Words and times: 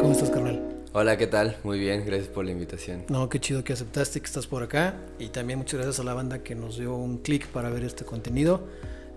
¿Cómo 0.00 0.12
estás, 0.12 0.30
carnal? 0.30 0.62
Hola, 0.92 1.16
¿qué 1.16 1.26
tal? 1.26 1.56
Muy 1.64 1.78
bien, 1.78 2.04
gracias 2.06 2.28
por 2.28 2.44
la 2.44 2.52
invitación. 2.52 3.04
No, 3.08 3.28
qué 3.28 3.40
chido 3.40 3.64
que 3.64 3.72
aceptaste 3.72 4.20
que 4.20 4.26
estás 4.26 4.46
por 4.46 4.62
acá. 4.62 4.94
Y 5.18 5.28
también 5.28 5.58
muchas 5.58 5.74
gracias 5.74 5.98
a 6.00 6.04
la 6.04 6.14
banda 6.14 6.42
que 6.42 6.54
nos 6.54 6.78
dio 6.78 6.94
un 6.94 7.18
clic 7.18 7.46
para 7.48 7.70
ver 7.70 7.84
este 7.84 8.04
contenido. 8.04 8.68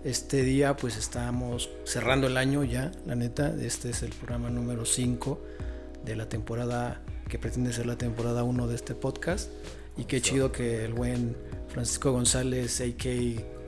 Este 0.04 0.42
día 0.42 0.76
pues 0.76 0.96
estamos 0.96 1.70
cerrando 1.84 2.26
el 2.26 2.36
año 2.36 2.64
ya, 2.64 2.90
la 3.06 3.14
neta. 3.14 3.54
Este 3.60 3.90
es 3.90 4.02
el 4.02 4.10
programa 4.10 4.50
número 4.50 4.84
5 4.84 5.40
de 6.04 6.16
la 6.16 6.28
temporada 6.28 7.02
que 7.28 7.38
pretende 7.38 7.72
ser 7.72 7.86
la 7.86 7.96
temporada 7.96 8.42
1 8.42 8.66
de 8.66 8.74
este 8.74 8.94
podcast. 8.94 9.50
Y 9.96 10.04
qué 10.04 10.20
chido 10.20 10.52
que 10.52 10.84
el 10.84 10.94
buen 10.94 11.36
Francisco 11.68 12.12
González, 12.12 12.80
a.k. 12.80 13.08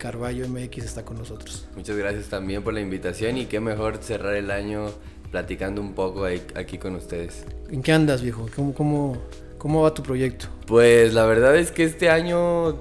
Carballo 0.01 0.49
MX, 0.49 0.79
está 0.79 1.05
con 1.05 1.19
nosotros. 1.19 1.69
Muchas 1.77 1.97
gracias 1.97 2.29
también 2.29 2.65
por 2.65 2.75
la 2.75 2.81
invitación 2.81 3.37
y 3.37 3.47
qué 3.47 3.61
mejor 3.61 3.99
cerrar 4.03 4.35
el 4.35 4.51
año 4.51 4.91
platicando 5.31 5.81
un 5.81 5.95
poco 5.95 6.25
aquí 6.57 6.79
con 6.79 6.97
ustedes. 6.97 7.45
¿En 7.71 7.83
qué 7.83 7.93
andas, 7.93 8.23
viejo? 8.23 8.49
¿Cómo, 8.57 8.75
cómo, 8.75 9.17
cómo 9.59 9.83
va 9.83 9.95
tu 9.95 10.03
proyecto? 10.03 10.47
Pues 10.67 11.15
la 11.15 11.27
verdad 11.27 11.55
es 11.57 11.71
que 11.71 11.85
este 11.85 12.09
año, 12.09 12.79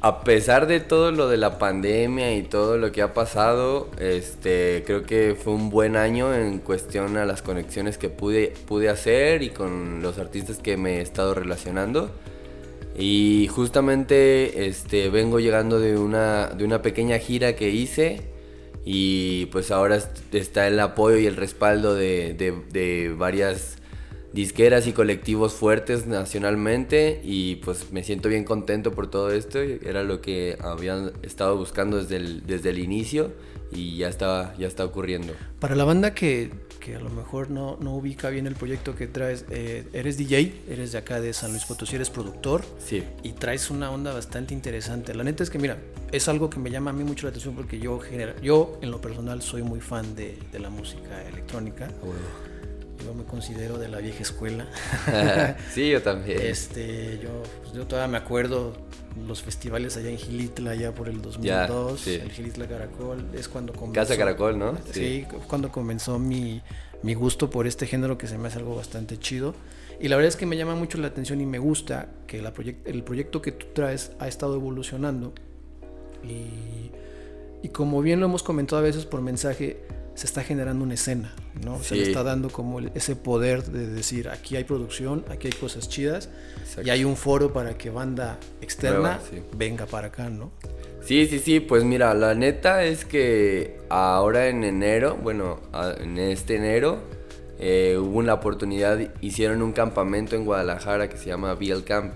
a 0.00 0.24
pesar 0.24 0.66
de 0.66 0.80
todo 0.80 1.12
lo 1.12 1.28
de 1.28 1.36
la 1.36 1.58
pandemia 1.58 2.34
y 2.36 2.44
todo 2.44 2.78
lo 2.78 2.92
que 2.92 3.02
ha 3.02 3.12
pasado, 3.12 3.90
este, 3.98 4.84
creo 4.86 5.02
que 5.02 5.36
fue 5.38 5.52
un 5.52 5.70
buen 5.70 5.96
año 5.96 6.32
en 6.32 6.60
cuestión 6.60 7.16
a 7.16 7.26
las 7.26 7.42
conexiones 7.42 7.98
que 7.98 8.08
pude, 8.08 8.54
pude 8.66 8.88
hacer 8.88 9.42
y 9.42 9.50
con 9.50 10.02
los 10.02 10.18
artistas 10.18 10.58
que 10.58 10.76
me 10.76 10.98
he 10.98 11.00
estado 11.02 11.34
relacionando. 11.34 12.10
Y 12.96 13.48
justamente 13.48 14.66
este, 14.66 15.08
vengo 15.10 15.38
llegando 15.40 15.78
de 15.78 15.96
una, 15.96 16.48
de 16.48 16.64
una 16.64 16.82
pequeña 16.82 17.18
gira 17.18 17.54
que 17.56 17.70
hice 17.70 18.20
y 18.84 19.46
pues 19.46 19.70
ahora 19.70 19.96
est- 19.96 20.34
está 20.34 20.66
el 20.66 20.80
apoyo 20.80 21.16
y 21.18 21.26
el 21.26 21.36
respaldo 21.36 21.94
de, 21.94 22.34
de- 22.34 22.62
de 22.72 23.14
varias 23.16 23.76
disqueras 24.32 24.86
y 24.86 24.92
colectivos 24.92 25.52
fuertes 25.54 26.06
nacionalmente 26.06 27.20
y 27.24 27.56
pues 27.56 27.92
me 27.92 28.02
siento 28.04 28.28
bien 28.28 28.44
contento 28.44 28.92
por 28.92 29.08
todo 29.10 29.30
esto. 29.32 29.58
Era 29.60 30.02
lo 30.04 30.20
que 30.20 30.56
habían 30.60 31.12
estado 31.22 31.56
buscando 31.56 31.98
desde 31.98 32.16
el, 32.16 32.46
desde 32.46 32.70
el 32.70 32.78
inicio 32.78 33.32
y 33.72 33.96
ya 33.98 34.08
está, 34.08 34.54
ya 34.58 34.66
está 34.66 34.84
ocurriendo. 34.84 35.32
Para 35.60 35.74
la 35.76 35.84
banda 35.84 36.12
que, 36.14 36.50
que 36.80 36.96
a 36.96 37.00
lo 37.00 37.10
mejor 37.10 37.50
no, 37.50 37.76
no 37.80 37.94
ubica 37.94 38.28
bien 38.30 38.46
el 38.46 38.54
proyecto 38.56 38.96
que 38.96 39.06
traes, 39.06 39.44
eh, 39.50 39.86
eres 39.92 40.16
DJ, 40.16 40.62
eres 40.68 40.92
de 40.92 40.98
acá 40.98 41.20
de 41.20 41.32
San 41.32 41.50
Luis 41.52 41.64
Potosí, 41.64 41.94
eres 41.96 42.10
productor 42.10 42.62
Sí. 42.84 43.04
y 43.22 43.32
traes 43.32 43.70
una 43.70 43.90
onda 43.90 44.12
bastante 44.12 44.54
interesante. 44.54 45.14
La 45.14 45.22
neta 45.22 45.42
es 45.44 45.50
que, 45.50 45.58
mira, 45.58 45.76
es 46.10 46.26
algo 46.28 46.50
que 46.50 46.58
me 46.58 46.70
llama 46.70 46.90
a 46.90 46.94
mí 46.94 47.04
mucho 47.04 47.26
la 47.26 47.30
atención 47.30 47.54
porque 47.54 47.78
yo, 47.78 48.00
genera- 48.00 48.34
yo 48.40 48.78
en 48.82 48.90
lo 48.90 49.00
personal, 49.00 49.40
soy 49.42 49.62
muy 49.62 49.80
fan 49.80 50.16
de, 50.16 50.36
de 50.50 50.58
la 50.58 50.70
música 50.70 51.22
electrónica. 51.28 51.88
Yo 53.04 53.14
me 53.14 53.24
considero 53.24 53.78
de 53.78 53.88
la 53.88 53.98
vieja 53.98 54.22
escuela. 54.22 54.66
sí, 55.74 55.90
yo 55.90 56.02
también. 56.02 56.38
Este, 56.42 57.18
yo, 57.22 57.42
pues, 57.62 57.72
yo 57.74 57.86
todavía 57.86 58.10
me 58.10 58.18
acuerdo 58.18 58.74
los 59.26 59.42
festivales 59.42 59.96
allá 59.96 60.10
en 60.10 60.18
Gilitla, 60.18 60.70
allá 60.72 60.94
por 60.94 61.08
el 61.08 61.20
2002, 61.20 62.00
sí. 62.00 62.14
el 62.14 62.30
Gilitla 62.30 62.66
Caracol, 62.68 63.26
es 63.34 63.48
cuando 63.48 63.72
comenzó. 63.72 63.94
Casa 63.94 64.16
Caracol, 64.16 64.58
¿no? 64.58 64.78
Sí, 64.92 65.26
cuando 65.48 65.72
comenzó 65.72 66.18
mi, 66.18 66.62
mi 67.02 67.14
gusto 67.14 67.50
por 67.50 67.66
este 67.66 67.86
género 67.86 68.16
que 68.18 68.26
se 68.28 68.38
me 68.38 68.48
hace 68.48 68.58
algo 68.58 68.76
bastante 68.76 69.18
chido. 69.18 69.54
Y 69.98 70.08
la 70.08 70.16
verdad 70.16 70.28
es 70.28 70.36
que 70.36 70.46
me 70.46 70.56
llama 70.56 70.74
mucho 70.76 70.96
la 70.98 71.08
atención 71.08 71.40
y 71.40 71.46
me 71.46 71.58
gusta 71.58 72.08
que 72.26 72.40
la 72.40 72.54
proyec- 72.54 72.78
el 72.86 73.02
proyecto 73.02 73.42
que 73.42 73.52
tú 73.52 73.66
traes 73.74 74.12
ha 74.18 74.28
estado 74.28 74.54
evolucionando. 74.54 75.32
Y, 76.24 76.90
y 77.62 77.68
como 77.70 78.00
bien 78.02 78.20
lo 78.20 78.26
hemos 78.26 78.42
comentado 78.42 78.78
a 78.80 78.82
veces 78.84 79.04
por 79.06 79.20
mensaje, 79.22 79.82
se 80.14 80.26
está 80.26 80.42
generando 80.42 80.84
una 80.84 80.94
escena, 80.94 81.32
¿no? 81.64 81.82
Se 81.82 81.94
le 81.94 82.02
está 82.02 82.22
dando 82.22 82.50
como 82.50 82.80
ese 82.80 83.16
poder 83.16 83.62
de 83.64 83.86
decir, 83.86 84.28
aquí 84.28 84.56
hay 84.56 84.64
producción, 84.64 85.24
aquí 85.30 85.46
hay 85.46 85.52
cosas 85.54 85.88
chidas, 85.88 86.28
Exacto. 86.60 86.82
y 86.86 86.90
hay 86.90 87.04
un 87.04 87.16
foro 87.16 87.52
para 87.52 87.78
que 87.78 87.88
banda 87.90 88.38
externa 88.60 88.98
Nueva, 88.98 89.20
sí. 89.30 89.42
venga 89.56 89.86
para 89.86 90.08
acá, 90.08 90.28
¿no? 90.28 90.50
Sí, 91.02 91.26
sí, 91.26 91.38
sí, 91.38 91.60
pues 91.60 91.84
mira, 91.84 92.12
la 92.12 92.34
neta 92.34 92.84
es 92.84 93.06
que 93.06 93.78
ahora 93.88 94.48
en 94.48 94.64
enero, 94.64 95.16
bueno, 95.22 95.60
en 95.98 96.18
este 96.18 96.56
enero, 96.56 96.98
eh, 97.58 97.96
hubo 97.98 98.18
una 98.18 98.34
oportunidad, 98.34 98.98
hicieron 99.22 99.62
un 99.62 99.72
campamento 99.72 100.36
en 100.36 100.44
Guadalajara 100.44 101.08
que 101.08 101.16
se 101.16 101.26
llama 101.26 101.54
BL 101.54 101.82
Camp. 101.84 102.12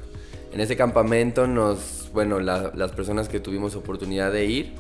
En 0.53 0.61
ese 0.61 0.77
campamento 0.77 1.47
nos, 1.47 2.11
bueno, 2.13 2.39
la- 2.41 2.73
las 2.75 2.93
personas 2.93 3.29
que 3.29 3.41
tuvimos 3.41 3.75
oportunidad 3.75 4.31
de 4.33 4.45
ir, 4.45 4.73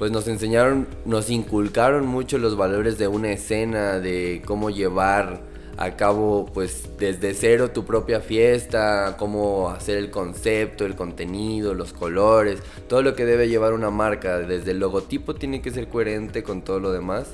pues 0.00 0.10
nos 0.10 0.26
enseñaron, 0.28 0.86
nos 1.04 1.28
inculcaron 1.28 2.06
mucho 2.06 2.38
los 2.38 2.56
valores 2.56 2.96
de 2.96 3.06
una 3.06 3.32
escena, 3.32 4.00
de 4.00 4.40
cómo 4.46 4.70
llevar 4.70 5.42
a 5.76 5.94
cabo 5.96 6.46
pues 6.54 6.88
desde 6.98 7.34
cero 7.34 7.72
tu 7.72 7.84
propia 7.84 8.22
fiesta, 8.22 9.16
cómo 9.18 9.68
hacer 9.68 9.98
el 9.98 10.10
concepto, 10.10 10.86
el 10.86 10.96
contenido, 10.96 11.74
los 11.74 11.92
colores, 11.92 12.60
todo 12.88 13.02
lo 13.02 13.14
que 13.14 13.26
debe 13.26 13.50
llevar 13.50 13.74
una 13.74 13.90
marca, 13.90 14.38
desde 14.38 14.70
el 14.70 14.78
logotipo 14.78 15.34
tiene 15.34 15.60
que 15.60 15.70
ser 15.70 15.88
coherente 15.88 16.42
con 16.42 16.62
todo 16.62 16.80
lo 16.80 16.92
demás. 16.92 17.32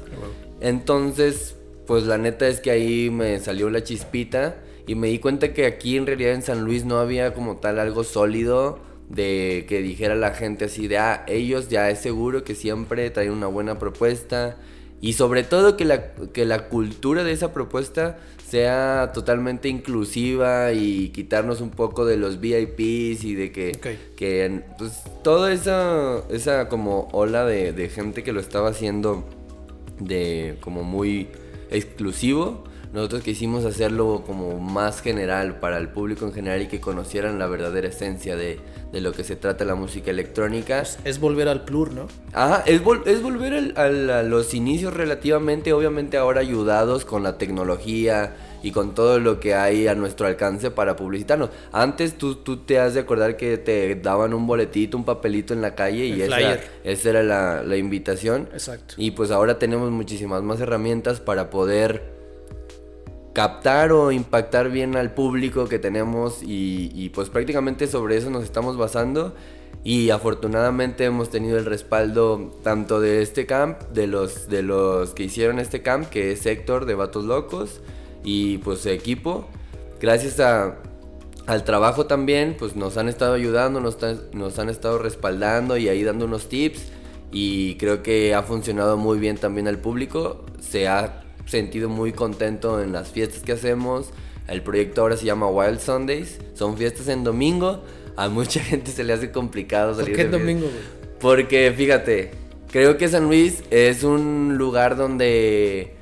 Entonces, 0.60 1.54
pues 1.86 2.02
la 2.02 2.18
neta 2.18 2.48
es 2.48 2.58
que 2.58 2.72
ahí 2.72 3.10
me 3.10 3.38
salió 3.38 3.70
la 3.70 3.84
chispita 3.84 4.56
y 4.88 4.96
me 4.96 5.06
di 5.06 5.20
cuenta 5.20 5.54
que 5.54 5.66
aquí 5.66 5.96
en 5.96 6.06
realidad 6.06 6.32
en 6.32 6.42
San 6.42 6.64
Luis 6.64 6.84
no 6.84 6.98
había 6.98 7.32
como 7.32 7.58
tal 7.58 7.78
algo 7.78 8.02
sólido 8.02 8.80
de 9.08 9.66
que 9.68 9.82
dijera 9.82 10.14
la 10.14 10.32
gente 10.32 10.66
así 10.66 10.88
de, 10.88 10.98
ah, 10.98 11.24
ellos 11.28 11.68
ya 11.68 11.90
es 11.90 12.00
seguro 12.00 12.44
que 12.44 12.54
siempre 12.54 13.08
traen 13.10 13.30
una 13.30 13.46
buena 13.46 13.78
propuesta 13.78 14.56
y 15.00 15.12
sobre 15.12 15.42
todo 15.42 15.76
que 15.76 15.84
la, 15.84 16.14
que 16.32 16.44
la 16.44 16.68
cultura 16.68 17.22
de 17.22 17.32
esa 17.32 17.52
propuesta 17.52 18.18
sea 18.48 19.10
totalmente 19.12 19.68
inclusiva 19.68 20.72
y 20.72 21.10
quitarnos 21.10 21.60
un 21.60 21.70
poco 21.70 22.04
de 22.04 22.16
los 22.16 22.40
VIPs 22.40 23.24
y 23.24 23.34
de 23.34 23.52
que, 23.52 23.72
que 24.16 24.62
pues 24.78 25.02
toda 25.22 25.52
esa, 25.52 26.22
esa 26.30 26.68
como 26.68 27.08
ola 27.12 27.44
de, 27.44 27.72
de 27.72 27.88
gente 27.88 28.22
que 28.22 28.32
lo 28.32 28.40
estaba 28.40 28.70
haciendo 28.70 29.24
de 29.98 30.56
como 30.60 30.82
muy 30.84 31.28
exclusivo. 31.70 32.64
Nosotros 32.92 33.22
quisimos 33.22 33.64
hacerlo 33.64 34.22
como 34.26 34.58
más 34.58 35.02
general 35.02 35.60
para 35.60 35.76
el 35.78 35.88
público 35.88 36.24
en 36.26 36.32
general 36.32 36.62
y 36.62 36.66
que 36.68 36.80
conocieran 36.80 37.38
la 37.38 37.46
verdadera 37.46 37.88
esencia 37.88 38.36
de, 38.36 38.58
de 38.92 39.00
lo 39.00 39.12
que 39.12 39.22
se 39.24 39.36
trata 39.36 39.64
la 39.64 39.74
música 39.74 40.10
electrónica. 40.10 40.82
Es 41.04 41.20
volver 41.20 41.48
al 41.48 41.64
plur, 41.64 41.92
¿no? 41.92 42.08
Ajá, 42.32 42.62
es, 42.66 42.82
vol- 42.82 43.02
es 43.06 43.22
volver 43.22 43.52
al- 43.54 43.74
al- 43.76 44.10
a 44.10 44.22
los 44.22 44.54
inicios 44.54 44.94
relativamente, 44.94 45.72
obviamente 45.72 46.16
ahora 46.16 46.40
ayudados 46.40 47.04
con 47.04 47.22
la 47.22 47.36
tecnología 47.38 48.34
y 48.62 48.72
con 48.72 48.94
todo 48.94 49.20
lo 49.20 49.38
que 49.40 49.54
hay 49.54 49.86
a 49.86 49.94
nuestro 49.94 50.26
alcance 50.26 50.70
para 50.70 50.96
publicitarnos. 50.96 51.50
Antes 51.72 52.16
tú, 52.16 52.36
tú 52.36 52.58
te 52.64 52.78
has 52.80 52.94
de 52.94 53.00
acordar 53.00 53.36
que 53.36 53.58
te 53.58 53.94
daban 53.96 54.32
un 54.32 54.46
boletito, 54.46 54.96
un 54.96 55.04
papelito 55.04 55.52
en 55.52 55.60
la 55.60 55.74
calle 55.74 56.06
y 56.06 56.22
esa, 56.22 56.58
esa 56.82 57.10
era 57.10 57.22
la, 57.22 57.62
la 57.62 57.76
invitación. 57.76 58.48
Exacto. 58.52 58.94
Y 58.96 59.10
pues 59.12 59.30
ahora 59.30 59.58
tenemos 59.58 59.90
muchísimas 59.90 60.42
más 60.42 60.60
herramientas 60.60 61.20
para 61.20 61.50
poder 61.50 62.15
captar 63.36 63.92
o 63.92 64.12
impactar 64.12 64.70
bien 64.70 64.96
al 64.96 65.12
público 65.12 65.68
que 65.68 65.78
tenemos 65.78 66.38
y, 66.42 67.10
pues 67.10 67.28
prácticamente 67.28 67.86
sobre 67.86 68.16
eso 68.16 68.30
nos 68.30 68.44
estamos 68.44 68.78
basando 68.78 69.34
y 69.84 70.08
afortunadamente 70.08 71.04
hemos 71.04 71.28
tenido 71.28 71.58
el 71.58 71.66
respaldo 71.66 72.58
tanto 72.62 72.98
de 72.98 73.20
este 73.20 73.44
camp, 73.44 73.78
de 73.92 74.06
los, 74.06 74.48
de 74.48 74.62
los 74.62 75.10
que 75.10 75.24
hicieron 75.24 75.58
este 75.58 75.82
camp, 75.82 76.08
que 76.08 76.32
es 76.32 76.46
Héctor 76.46 76.86
de 76.86 76.94
Vatos 76.94 77.26
Locos 77.26 77.82
y 78.24 78.56
pues 78.58 78.86
equipo. 78.86 79.46
Gracias 80.00 80.40
a, 80.40 80.78
al 81.46 81.62
trabajo 81.64 82.06
también, 82.06 82.56
pues 82.58 82.74
nos 82.74 82.96
han 82.96 83.06
estado 83.06 83.34
ayudando, 83.34 83.80
nos, 83.80 83.98
nos 84.32 84.58
han 84.58 84.70
estado 84.70 84.96
respaldando 84.96 85.76
y 85.76 85.90
ahí 85.90 86.02
dando 86.04 86.24
unos 86.24 86.48
tips. 86.48 86.90
Y 87.32 87.74
creo 87.74 88.02
que 88.02 88.34
ha 88.34 88.42
funcionado 88.42 88.96
muy 88.96 89.18
bien 89.18 89.36
también 89.36 89.68
al 89.68 89.78
público. 89.78 90.46
Se 90.58 90.88
ha 90.88 91.25
sentido 91.46 91.88
muy 91.88 92.12
contento 92.12 92.82
en 92.82 92.92
las 92.92 93.08
fiestas 93.10 93.42
que 93.42 93.52
hacemos. 93.52 94.10
El 94.48 94.62
proyecto 94.62 95.00
ahora 95.00 95.16
se 95.16 95.24
llama 95.24 95.48
Wild 95.48 95.80
Sundays. 95.80 96.38
Son 96.54 96.76
fiestas 96.76 97.08
en 97.08 97.24
domingo. 97.24 97.82
A 98.16 98.28
mucha 98.28 98.60
gente 98.64 98.90
se 98.90 99.04
le 99.04 99.12
hace 99.12 99.30
complicado 99.30 99.94
¿Por 99.94 100.02
salir 100.02 100.16
qué 100.16 100.24
de 100.24 100.28
el 100.28 100.30
fiesta. 100.30 100.44
domingo, 100.44 100.66
güey? 100.72 101.16
Porque 101.20 101.72
fíjate, 101.76 102.30
creo 102.70 102.96
que 102.98 103.08
San 103.08 103.24
Luis 103.24 103.62
es 103.70 104.04
un 104.04 104.56
lugar 104.58 104.96
donde 104.96 105.94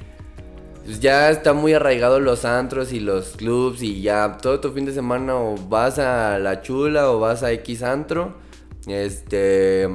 pues, 0.84 1.00
ya 1.00 1.30
está 1.30 1.52
muy 1.52 1.72
arraigado 1.72 2.20
los 2.20 2.44
antros 2.44 2.92
y 2.92 3.00
los 3.00 3.36
clubs 3.36 3.82
y 3.82 4.02
ya 4.02 4.38
todo 4.40 4.60
tu 4.60 4.72
fin 4.72 4.84
de 4.84 4.92
semana 4.92 5.36
o 5.36 5.56
vas 5.68 5.98
a 5.98 6.38
La 6.38 6.62
Chula 6.62 7.10
o 7.10 7.20
vas 7.20 7.42
a 7.42 7.52
X 7.52 7.82
antro. 7.82 8.34
Este 8.86 9.88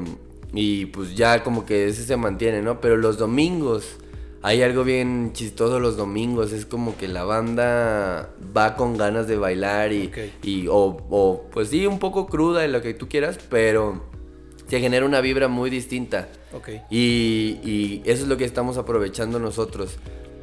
y 0.53 0.87
pues 0.87 1.15
ya 1.15 1.43
como 1.43 1.65
que 1.65 1.87
ese 1.87 2.03
se 2.03 2.17
mantiene, 2.17 2.61
¿no? 2.61 2.81
Pero 2.81 2.97
los 2.97 3.17
domingos 3.19 3.98
hay 4.41 4.61
algo 4.61 4.83
bien 4.83 5.31
chistoso 5.33 5.79
los 5.79 5.97
domingos, 5.97 6.51
es 6.53 6.65
como 6.65 6.97
que 6.97 7.07
la 7.07 7.23
banda 7.23 8.29
va 8.55 8.75
con 8.75 8.97
ganas 8.97 9.27
de 9.27 9.37
bailar 9.37 9.91
y, 9.91 10.11
y 10.43 10.67
o, 10.67 10.97
o, 11.09 11.43
pues 11.51 11.69
sí, 11.69 11.85
un 11.85 11.99
poco 11.99 12.27
cruda 12.27 12.61
de 12.61 12.69
lo 12.69 12.81
que 12.81 12.93
tú 12.93 13.09
quieras, 13.09 13.37
pero 13.49 14.01
se 14.67 14.79
genera 14.79 15.05
una 15.05 15.19
vibra 15.19 15.47
muy 15.47 15.69
distinta. 15.69 16.29
Ok. 16.53 16.69
Y, 16.89 17.59
y 17.63 18.01
eso 18.05 18.23
es 18.23 18.29
lo 18.29 18.37
que 18.37 18.45
estamos 18.45 18.77
aprovechando 18.77 19.39
nosotros. 19.39 19.97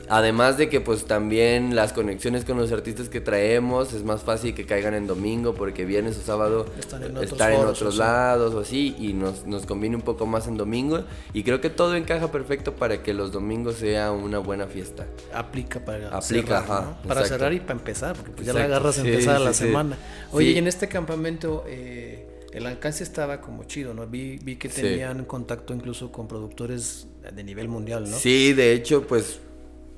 Además 0.09 0.57
de 0.57 0.69
que 0.69 0.81
pues 0.81 1.05
también 1.07 1.75
las 1.75 1.93
conexiones 1.93 2.45
con 2.45 2.57
los 2.59 2.71
artistas 2.73 3.09
que 3.09 3.21
traemos 3.21 3.93
es 3.93 4.05
más 4.05 4.23
fácil 4.23 4.55
que 4.55 4.67
caigan 4.67 4.95
en 4.95 5.07
domingo 5.07 5.55
porque 5.55 5.85
viernes 5.85 6.19
o 6.19 6.23
sábado 6.23 6.67
Están 6.79 7.03
en 7.03 7.17
otros 7.17 7.33
estar 7.33 7.51
en 7.53 7.59
foros, 7.59 7.79
otros 7.79 7.95
o 7.97 7.99
lados 7.99 8.55
o 8.55 8.61
así 8.61 8.95
y 8.99 9.13
nos, 9.13 9.47
nos 9.47 9.67
conviene 9.67 9.97
un 9.97 10.03
poco 10.03 10.27
más 10.27 10.47
en 10.47 10.57
domingo 10.57 11.05
y 11.33 11.43
creo 11.43 11.61
que 11.61 11.71
todo 11.71 11.95
encaja 11.97 12.31
perfecto 12.31 12.75
para 12.75 13.03
que 13.03 13.15
los 13.15 13.33
domingos 13.33 13.77
sea 13.77 14.13
una 14.13 14.39
buena 14.39 14.67
fiesta. 14.67 15.07
Aplica 15.35 15.85
para 15.85 16.09
Aplica, 16.09 16.61
cerrar, 16.61 16.65
ajá, 16.65 16.99
¿no? 17.03 17.09
Para 17.09 17.25
cerrar 17.25 17.53
y 17.53 17.61
para 17.61 17.73
empezar, 17.79 18.17
porque 18.17 18.33
pues 18.33 18.47
ya 18.47 18.53
la 18.53 18.65
agarras 18.65 18.99
a 18.99 19.03
sí, 19.03 19.09
empezar 19.09 19.39
sí, 19.39 19.45
la 19.45 19.53
sí. 19.53 19.65
semana. 19.65 19.99
Oye, 20.33 20.51
y 20.53 20.59
en 20.59 20.67
este 20.67 20.89
campamento 20.89 21.65
eh, 21.67 22.29
el 22.53 22.67
alcance 22.67 23.03
estaba 23.05 23.41
como 23.41 23.65
chido, 23.65 23.93
¿no? 23.93 24.07
Vi, 24.07 24.39
vi 24.43 24.57
que 24.57 24.69
Sí. 24.71 24.83
tenían 24.83 25.25
contacto 25.25 25.75
incluso 25.75 26.13
con 26.13 26.29
productores 26.29 27.07
de 27.35 27.45
nivel 27.45 27.69
mundial, 27.69 28.09
¿no? 28.09 28.17
Sí, 28.17 28.53
de 28.53 28.73
hecho 28.73 29.07
pues 29.07 29.41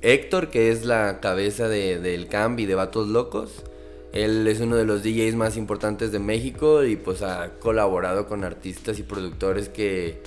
Héctor 0.02 0.48
que 0.48 0.70
es 0.70 0.84
la 0.84 1.20
cabeza 1.20 1.68
de, 1.68 1.98
del 1.98 2.28
Cambi 2.28 2.66
de 2.66 2.74
Vatos 2.74 3.08
Locos. 3.08 3.64
Él 4.12 4.46
es 4.46 4.60
uno 4.60 4.76
de 4.76 4.84
los 4.84 5.02
DJs 5.02 5.34
más 5.34 5.56
importantes 5.56 6.12
de 6.12 6.18
México 6.18 6.84
y 6.84 6.96
pues 6.96 7.22
ha 7.22 7.50
colaborado 7.58 8.26
con 8.26 8.44
artistas 8.44 8.98
y 8.98 9.02
productores 9.02 9.68
que 9.68 10.22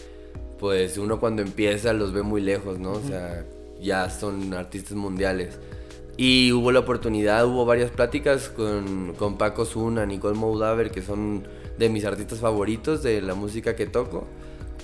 pues 0.60 0.98
uno 0.98 1.20
cuando 1.20 1.42
empieza 1.42 1.92
los 1.94 2.14
ve 2.14 2.22
muy 2.22 2.42
lejos, 2.42 2.78
¿no? 2.78 2.92
O 2.92 3.02
sea, 3.02 3.46
ya 3.82 4.10
son 4.10 4.54
artistas 4.54 4.94
mundiales. 4.94 5.58
Y 6.18 6.52
hubo 6.52 6.72
la 6.72 6.80
oportunidad, 6.80 7.48
hubo 7.48 7.66
varias 7.66 7.90
pláticas 7.90 8.50
con, 8.50 9.16
con 9.18 9.40
Paco 9.40 9.66
Zuna, 9.66 10.06
Nicole 10.06 10.38
Moudaver, 10.38 10.92
que 10.92 11.02
son 11.02 11.48
de 11.80 11.90
mis 11.90 12.06
artistas 12.06 12.40
favoritos 12.40 13.02
de 13.02 13.22
la 13.22 13.34
música 13.34 13.76
que 13.76 13.88
toco. 13.88 14.28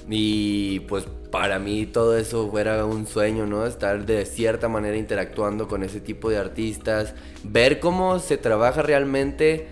Y 0.09 0.81
pues 0.81 1.05
para 1.31 1.59
mí 1.59 1.85
todo 1.85 2.17
eso 2.17 2.49
fuera 2.49 2.85
un 2.85 3.05
sueño, 3.07 3.45
¿no? 3.45 3.65
Estar 3.65 4.05
de 4.05 4.25
cierta 4.25 4.69
manera 4.69 4.97
interactuando 4.97 5.67
con 5.67 5.83
ese 5.83 5.99
tipo 5.99 6.29
de 6.29 6.37
artistas, 6.37 7.13
ver 7.43 7.79
cómo 7.79 8.19
se 8.19 8.37
trabaja 8.37 8.81
realmente 8.81 9.67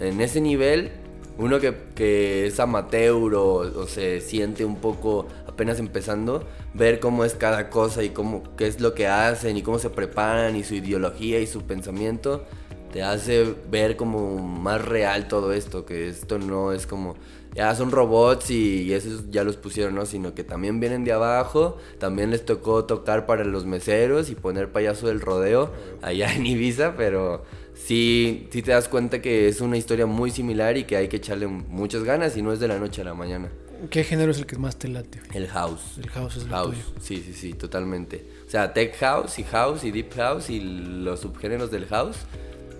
en 0.00 0.20
ese 0.20 0.40
nivel. 0.40 0.90
Uno 1.38 1.60
que, 1.60 1.74
que 1.94 2.46
es 2.46 2.58
amateur 2.60 3.34
o, 3.34 3.56
o 3.56 3.86
se 3.86 4.20
siente 4.22 4.64
un 4.64 4.76
poco 4.76 5.26
apenas 5.46 5.78
empezando, 5.78 6.44
ver 6.74 7.00
cómo 7.00 7.24
es 7.24 7.34
cada 7.34 7.70
cosa 7.70 8.02
y 8.02 8.10
cómo, 8.10 8.42
qué 8.56 8.66
es 8.66 8.80
lo 8.80 8.94
que 8.94 9.06
hacen 9.06 9.56
y 9.56 9.62
cómo 9.62 9.78
se 9.78 9.90
preparan 9.90 10.56
y 10.56 10.64
su 10.64 10.74
ideología 10.74 11.40
y 11.40 11.46
su 11.46 11.62
pensamiento, 11.62 12.44
te 12.92 13.02
hace 13.02 13.54
ver 13.70 13.96
como 13.96 14.38
más 14.38 14.84
real 14.84 15.28
todo 15.28 15.52
esto, 15.52 15.84
que 15.84 16.08
esto 16.08 16.38
no 16.38 16.72
es 16.72 16.86
como, 16.86 17.16
ya 17.56 17.74
son 17.74 17.90
robots 17.90 18.50
y, 18.50 18.82
y 18.82 18.92
esos 18.92 19.30
ya 19.30 19.42
los 19.42 19.56
pusieron, 19.56 19.94
¿no? 19.94 20.04
Sino 20.06 20.34
que 20.34 20.44
también 20.44 20.78
vienen 20.78 21.04
de 21.04 21.12
abajo, 21.12 21.78
también 21.98 22.30
les 22.30 22.44
tocó 22.44 22.84
tocar 22.84 23.24
para 23.26 23.44
los 23.44 23.64
meseros 23.64 24.28
y 24.30 24.34
poner 24.34 24.70
payaso 24.70 25.08
del 25.08 25.20
rodeo 25.20 25.72
allá 26.02 26.32
en 26.34 26.44
Ibiza, 26.46 26.94
pero 26.96 27.44
sí, 27.74 28.48
sí 28.52 28.62
te 28.62 28.72
das 28.72 28.88
cuenta 28.88 29.22
que 29.22 29.48
es 29.48 29.60
una 29.60 29.76
historia 29.78 30.06
muy 30.06 30.30
similar 30.30 30.76
y 30.76 30.84
que 30.84 30.96
hay 30.96 31.08
que 31.08 31.16
echarle 31.16 31.46
muchas 31.46 32.04
ganas 32.04 32.36
y 32.36 32.42
no 32.42 32.52
es 32.52 32.60
de 32.60 32.68
la 32.68 32.78
noche 32.78 33.00
a 33.00 33.04
la 33.04 33.14
mañana. 33.14 33.48
¿Qué 33.90 34.04
género 34.04 34.30
es 34.32 34.38
el 34.38 34.46
que 34.46 34.56
más 34.56 34.76
te 34.78 34.88
late? 34.88 35.20
El 35.34 35.48
house. 35.48 35.98
El 35.98 36.08
house 36.10 36.36
es 36.38 36.44
el 36.44 36.48
House, 36.48 36.70
tuyo. 36.76 37.00
sí, 37.00 37.22
sí, 37.24 37.32
sí, 37.34 37.52
totalmente. 37.52 38.26
O 38.46 38.50
sea, 38.50 38.72
tech 38.72 38.96
house 38.98 39.38
y 39.38 39.44
house 39.44 39.84
y 39.84 39.90
deep 39.90 40.14
house 40.14 40.48
y 40.48 40.60
los 40.60 41.20
subgéneros 41.20 41.70
del 41.70 41.86
house. 41.86 42.16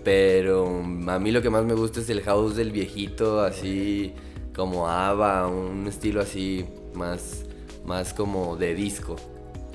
Pero 0.03 0.81
a 1.07 1.19
mí 1.19 1.31
lo 1.31 1.41
que 1.41 1.49
más 1.49 1.65
me 1.65 1.73
gusta 1.73 1.99
es 1.99 2.09
el 2.09 2.21
house 2.21 2.55
del 2.55 2.71
viejito, 2.71 3.41
así 3.41 4.13
como 4.57 4.89
ABBA, 4.89 5.47
un 5.47 5.87
estilo 5.87 6.19
así 6.19 6.65
más, 6.93 7.45
más 7.85 8.13
como 8.13 8.57
de 8.57 8.73
disco. 8.75 9.15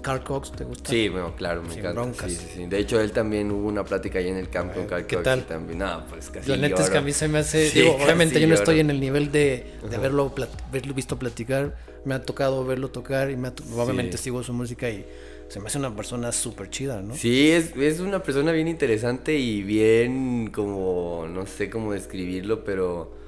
Carl 0.02 0.24
Cox, 0.24 0.50
¿te 0.50 0.64
gusta? 0.64 0.90
Sí, 0.90 1.08
bueno, 1.08 1.36
claro, 1.36 1.62
me 1.62 1.70
Sin 1.70 1.78
encanta. 1.78 2.00
broncas. 2.02 2.28
Sí, 2.32 2.36
sí, 2.36 2.46
sí. 2.56 2.66
De 2.66 2.78
hecho, 2.80 3.00
él 3.00 3.12
también 3.12 3.52
hubo 3.52 3.68
una 3.68 3.84
plática 3.84 4.18
ahí 4.18 4.26
en 4.28 4.36
el 4.36 4.50
campo 4.50 4.74
con 4.74 4.86
Carl 4.86 5.06
¿qué 5.06 5.14
Cox 5.14 5.24
tal? 5.24 5.38
y 5.38 5.42
también. 5.42 5.78
No, 5.78 6.04
pues 6.10 6.28
casi 6.28 6.50
La 6.50 6.56
neta 6.56 6.82
es 6.82 6.90
que 6.90 6.98
a 6.98 7.00
mí 7.00 7.12
se 7.12 7.28
me 7.28 7.38
hace, 7.38 7.70
Sí, 7.70 7.78
digo, 7.78 7.94
obviamente 8.02 8.40
yo 8.40 8.48
no 8.48 8.54
estoy 8.54 8.80
en 8.80 8.90
el 8.90 8.98
nivel 8.98 9.30
de, 9.30 9.64
de 9.88 9.96
haberlo, 9.96 10.34
plat- 10.34 10.50
haberlo 10.68 10.92
visto 10.92 11.16
platicar, 11.16 11.76
me 12.04 12.14
ha 12.14 12.22
tocado 12.22 12.64
verlo 12.66 12.90
tocar 12.90 13.30
y 13.30 13.36
me 13.36 13.48
ha 13.48 13.54
obviamente 13.76 14.18
sigo 14.18 14.42
su 14.42 14.52
música 14.52 14.90
y 14.90 15.06
se 15.48 15.60
me 15.60 15.68
hace 15.68 15.78
una 15.78 15.94
persona 15.94 16.32
súper 16.32 16.68
chida, 16.68 17.00
¿no? 17.00 17.14
Sí, 17.14 17.52
es, 17.52 17.76
es 17.76 18.00
una 18.00 18.20
persona 18.24 18.50
bien 18.50 18.66
interesante 18.66 19.38
y 19.38 19.62
bien 19.62 20.50
como, 20.52 21.28
no 21.30 21.46
sé 21.46 21.70
cómo 21.70 21.92
describirlo, 21.92 22.64
pero 22.64 23.21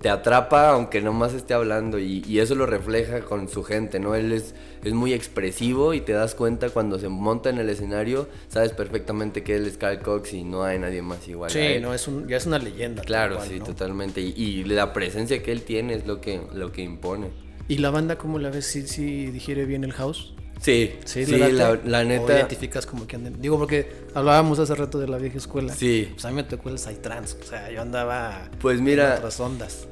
te 0.00 0.08
atrapa 0.08 0.70
aunque 0.70 1.00
nomás 1.02 1.34
esté 1.34 1.52
hablando 1.54 1.98
y, 1.98 2.24
y 2.26 2.38
eso 2.38 2.54
lo 2.54 2.64
refleja 2.66 3.20
con 3.20 3.48
su 3.48 3.62
gente, 3.62 4.00
¿no? 4.00 4.14
Él 4.14 4.32
es, 4.32 4.54
es 4.82 4.94
muy 4.94 5.12
expresivo 5.12 5.92
y 5.92 6.00
te 6.00 6.12
das 6.12 6.34
cuenta 6.34 6.70
cuando 6.70 6.98
se 6.98 7.08
monta 7.08 7.50
en 7.50 7.58
el 7.58 7.68
escenario, 7.68 8.26
sabes 8.48 8.72
perfectamente 8.72 9.42
que 9.42 9.56
él 9.56 9.66
es 9.66 9.76
Carl 9.76 9.98
Cox 10.00 10.32
y 10.32 10.42
no 10.44 10.64
hay 10.64 10.78
nadie 10.78 11.02
más 11.02 11.28
igual. 11.28 11.50
a 11.50 11.52
Sí, 11.52 11.58
él. 11.58 11.82
no, 11.82 11.92
es 11.92 12.08
un, 12.08 12.26
ya 12.28 12.38
es 12.38 12.46
una 12.46 12.58
leyenda. 12.58 13.02
Claro, 13.02 13.36
cual, 13.36 13.48
sí, 13.48 13.58
¿no? 13.58 13.66
totalmente. 13.66 14.20
Y, 14.22 14.32
y 14.36 14.64
la 14.64 14.92
presencia 14.94 15.42
que 15.42 15.52
él 15.52 15.62
tiene 15.62 15.94
es 15.94 16.06
lo 16.06 16.20
que, 16.20 16.40
lo 16.54 16.72
que 16.72 16.82
impone. 16.82 17.28
¿Y 17.68 17.76
la 17.78 17.90
banda 17.90 18.16
cómo 18.16 18.38
la 18.38 18.50
ves? 18.50 18.66
¿Sí, 18.66 18.86
sí 18.88 19.26
digiere 19.26 19.64
bien 19.66 19.84
el 19.84 19.92
house? 19.92 20.34
Sí, 20.60 20.98
Sí, 21.06 21.24
la, 21.26 21.78
la 21.84 22.00
¿O 22.00 22.04
neta. 22.04 22.34
identificas 22.34 22.84
como 22.86 23.06
que 23.06 23.16
anden? 23.16 23.40
Digo, 23.40 23.58
porque 23.58 23.90
hablábamos 24.14 24.58
hace 24.58 24.74
rato 24.74 24.98
de 24.98 25.08
la 25.08 25.16
vieja 25.16 25.38
escuela. 25.38 25.72
Sí. 25.74 26.08
Pues 26.12 26.24
a 26.26 26.28
mí 26.28 26.34
me 26.36 26.42
tocó 26.44 26.68
el 26.68 26.78
Psytrance. 26.78 27.36
O 27.40 27.44
sea, 27.46 27.70
yo 27.70 27.80
andaba 27.80 28.48
Pues 28.60 28.78
en 28.78 28.84
mira, 28.84 29.14
otras 29.16 29.40
ondas. 29.40 29.86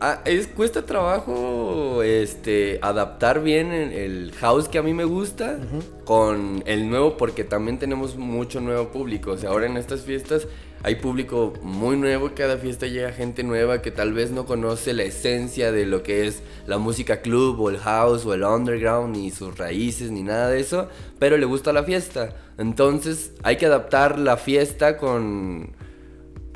Ah, 0.00 0.22
es, 0.24 0.48
cuesta 0.48 0.82
trabajo 0.84 2.02
este, 2.02 2.78
adaptar 2.82 3.42
bien 3.42 3.70
el, 3.72 3.92
el 3.92 4.32
house 4.32 4.66
que 4.66 4.78
a 4.78 4.82
mí 4.82 4.94
me 4.94 5.04
gusta 5.04 5.58
con 6.04 6.62
el 6.66 6.88
nuevo 6.90 7.16
porque 7.16 7.44
también 7.44 7.78
tenemos 7.78 8.16
mucho 8.16 8.60
nuevo 8.60 8.88
público. 8.88 9.32
O 9.32 9.38
sea, 9.38 9.50
ahora 9.50 9.66
en 9.66 9.76
estas 9.76 10.00
fiestas 10.00 10.48
hay 10.82 10.94
público 10.96 11.52
muy 11.62 11.96
nuevo, 11.96 12.30
cada 12.34 12.56
fiesta 12.56 12.86
llega 12.86 13.12
gente 13.12 13.42
nueva 13.42 13.82
que 13.82 13.90
tal 13.90 14.14
vez 14.14 14.30
no 14.30 14.46
conoce 14.46 14.94
la 14.94 15.02
esencia 15.02 15.72
de 15.72 15.84
lo 15.84 16.02
que 16.02 16.26
es 16.26 16.42
la 16.66 16.78
música 16.78 17.20
club 17.20 17.60
o 17.60 17.68
el 17.68 17.78
house 17.78 18.24
o 18.24 18.32
el 18.32 18.44
underground 18.44 19.14
ni 19.14 19.30
sus 19.30 19.58
raíces 19.58 20.10
ni 20.10 20.22
nada 20.22 20.48
de 20.48 20.60
eso, 20.60 20.88
pero 21.18 21.36
le 21.36 21.44
gusta 21.44 21.72
la 21.72 21.84
fiesta. 21.84 22.34
Entonces 22.56 23.32
hay 23.42 23.56
que 23.56 23.66
adaptar 23.66 24.18
la 24.18 24.36
fiesta 24.36 24.96
con 24.96 25.78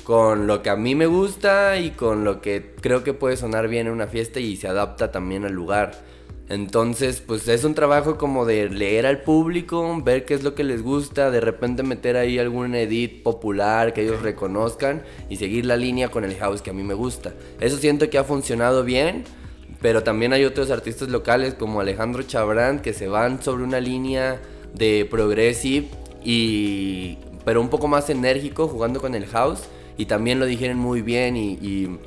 con 0.03 0.45
lo 0.45 0.61
que 0.61 0.69
a 0.69 0.75
mí 0.75 0.93
me 0.93 1.07
gusta 1.07 1.77
y 1.77 1.89
con 1.89 2.23
lo 2.23 2.39
que 2.39 2.75
creo 2.79 3.03
que 3.03 3.13
puede 3.13 3.37
sonar 3.37 3.67
bien 3.67 3.87
en 3.87 3.93
una 3.93 4.05
fiesta 4.05 4.39
y 4.39 4.55
se 4.55 4.67
adapta 4.67 5.11
también 5.11 5.45
al 5.45 5.53
lugar. 5.53 5.93
Entonces, 6.47 7.21
pues 7.25 7.47
es 7.47 7.63
un 7.63 7.73
trabajo 7.73 8.17
como 8.17 8.45
de 8.45 8.69
leer 8.69 9.07
al 9.07 9.21
público, 9.21 9.99
ver 10.03 10.25
qué 10.25 10.35
es 10.35 10.43
lo 10.43 10.53
que 10.53 10.63
les 10.63 10.83
gusta, 10.83 11.31
de 11.31 11.41
repente 11.41 11.81
meter 11.81 12.17
ahí 12.17 12.37
algún 12.37 12.75
edit 12.75 13.23
popular 13.23 13.93
que 13.93 14.03
ellos 14.03 14.21
reconozcan 14.21 15.01
y 15.27 15.37
seguir 15.37 15.65
la 15.65 15.75
línea 15.75 16.09
con 16.09 16.23
el 16.23 16.35
house 16.35 16.61
que 16.61 16.69
a 16.69 16.73
mí 16.73 16.83
me 16.83 16.93
gusta. 16.93 17.33
Eso 17.59 17.77
siento 17.77 18.11
que 18.11 18.19
ha 18.19 18.23
funcionado 18.23 18.83
bien, 18.83 19.23
pero 19.81 20.03
también 20.03 20.33
hay 20.33 20.45
otros 20.45 20.69
artistas 20.69 21.09
locales 21.09 21.55
como 21.55 21.81
Alejandro 21.81 22.21
Chabrán 22.21 22.79
que 22.79 22.93
se 22.93 23.07
van 23.07 23.41
sobre 23.41 23.63
una 23.63 23.79
línea 23.79 24.39
de 24.75 25.07
progressive 25.09 25.87
y 26.23 27.17
pero 27.43 27.61
un 27.61 27.69
poco 27.69 27.87
más 27.87 28.09
enérgico 28.09 28.67
jugando 28.67 28.99
con 28.99 29.13
el 29.15 29.27
house 29.27 29.61
y 29.97 30.05
también 30.05 30.39
lo 30.39 30.45
dijeron 30.45 30.77
muy 30.77 31.01
bien 31.01 31.37
y, 31.37 31.53
y, 31.61 31.99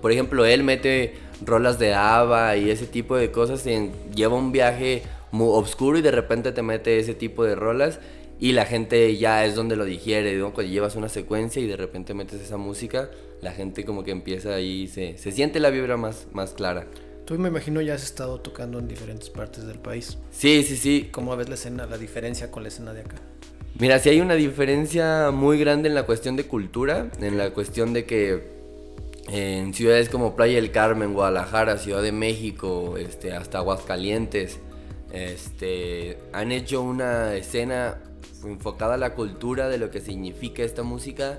por 0.00 0.10
ejemplo 0.10 0.46
él 0.46 0.64
mete 0.64 1.14
rolas 1.44 1.78
de 1.78 1.94
ABBA 1.94 2.56
y 2.56 2.70
ese 2.70 2.86
tipo 2.86 3.16
de 3.16 3.30
cosas 3.30 3.66
en- 3.66 3.92
lleva 4.14 4.36
un 4.36 4.52
viaje 4.52 5.02
muy 5.30 5.48
oscuro 5.50 5.98
y 5.98 6.02
de 6.02 6.10
repente 6.10 6.52
te 6.52 6.62
mete 6.62 6.98
ese 6.98 7.14
tipo 7.14 7.44
de 7.44 7.54
rolas 7.54 8.00
y 8.38 8.52
la 8.52 8.66
gente 8.66 9.16
ya 9.16 9.44
es 9.44 9.54
donde 9.54 9.76
lo 9.76 9.84
digiere, 9.84 10.34
¿no? 10.36 10.52
Cuando 10.52 10.72
llevas 10.72 10.96
una 10.96 11.08
secuencia 11.08 11.62
y 11.62 11.66
de 11.66 11.76
repente 11.76 12.12
metes 12.14 12.40
esa 12.40 12.56
música, 12.56 13.10
la 13.40 13.52
gente 13.52 13.84
como 13.84 14.02
que 14.04 14.10
empieza 14.10 14.54
ahí, 14.54 14.88
se, 14.88 15.16
se 15.18 15.30
siente 15.32 15.60
la 15.60 15.70
vibra 15.70 15.96
más, 15.96 16.26
más 16.32 16.52
clara. 16.52 16.86
Tú 17.24 17.38
me 17.38 17.48
imagino 17.48 17.80
ya 17.80 17.94
has 17.94 18.02
estado 18.02 18.40
tocando 18.40 18.80
en 18.80 18.88
diferentes 18.88 19.30
partes 19.30 19.64
del 19.66 19.78
país. 19.78 20.18
Sí, 20.32 20.64
sí, 20.64 20.76
sí. 20.76 21.08
¿Cómo 21.12 21.36
ves 21.36 21.48
la 21.48 21.54
escena, 21.54 21.86
la 21.86 21.96
diferencia 21.98 22.50
con 22.50 22.64
la 22.64 22.68
escena 22.68 22.92
de 22.92 23.02
acá? 23.02 23.14
Mira, 23.78 23.98
sí 24.00 24.08
hay 24.10 24.20
una 24.20 24.34
diferencia 24.34 25.30
muy 25.30 25.58
grande 25.58 25.88
en 25.88 25.94
la 25.94 26.02
cuestión 26.04 26.36
de 26.36 26.44
cultura, 26.44 27.10
en 27.20 27.38
la 27.38 27.50
cuestión 27.50 27.92
de 27.92 28.04
que 28.04 28.61
en 29.28 29.72
ciudades 29.74 30.08
como 30.08 30.34
Playa 30.34 30.56
del 30.56 30.72
Carmen, 30.72 31.14
Guadalajara, 31.14 31.78
Ciudad 31.78 32.02
de 32.02 32.12
México, 32.12 32.96
este, 32.98 33.32
hasta 33.32 33.58
Aguascalientes, 33.58 34.60
este, 35.12 36.18
han 36.32 36.52
hecho 36.52 36.82
una 36.82 37.34
escena 37.34 37.98
enfocada 38.44 38.94
a 38.94 38.98
la 38.98 39.14
cultura 39.14 39.68
de 39.68 39.78
lo 39.78 39.90
que 39.90 40.00
significa 40.00 40.62
esta 40.62 40.82
música 40.82 41.38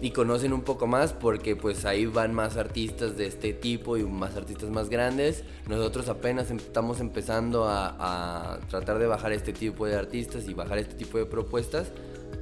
y 0.00 0.12
conocen 0.12 0.54
un 0.54 0.62
poco 0.62 0.86
más 0.86 1.12
porque 1.12 1.56
pues 1.56 1.84
ahí 1.84 2.06
van 2.06 2.32
más 2.32 2.56
artistas 2.56 3.18
de 3.18 3.26
este 3.26 3.52
tipo 3.52 3.98
y 3.98 4.04
más 4.04 4.34
artistas 4.36 4.70
más 4.70 4.88
grandes. 4.88 5.44
Nosotros 5.68 6.08
apenas 6.08 6.50
em- 6.50 6.56
estamos 6.56 7.00
empezando 7.00 7.66
a, 7.66 8.54
a 8.54 8.60
tratar 8.68 8.98
de 8.98 9.06
bajar 9.06 9.32
este 9.32 9.52
tipo 9.52 9.86
de 9.86 9.96
artistas 9.96 10.48
y 10.48 10.54
bajar 10.54 10.78
este 10.78 10.94
tipo 10.94 11.18
de 11.18 11.26
propuestas, 11.26 11.88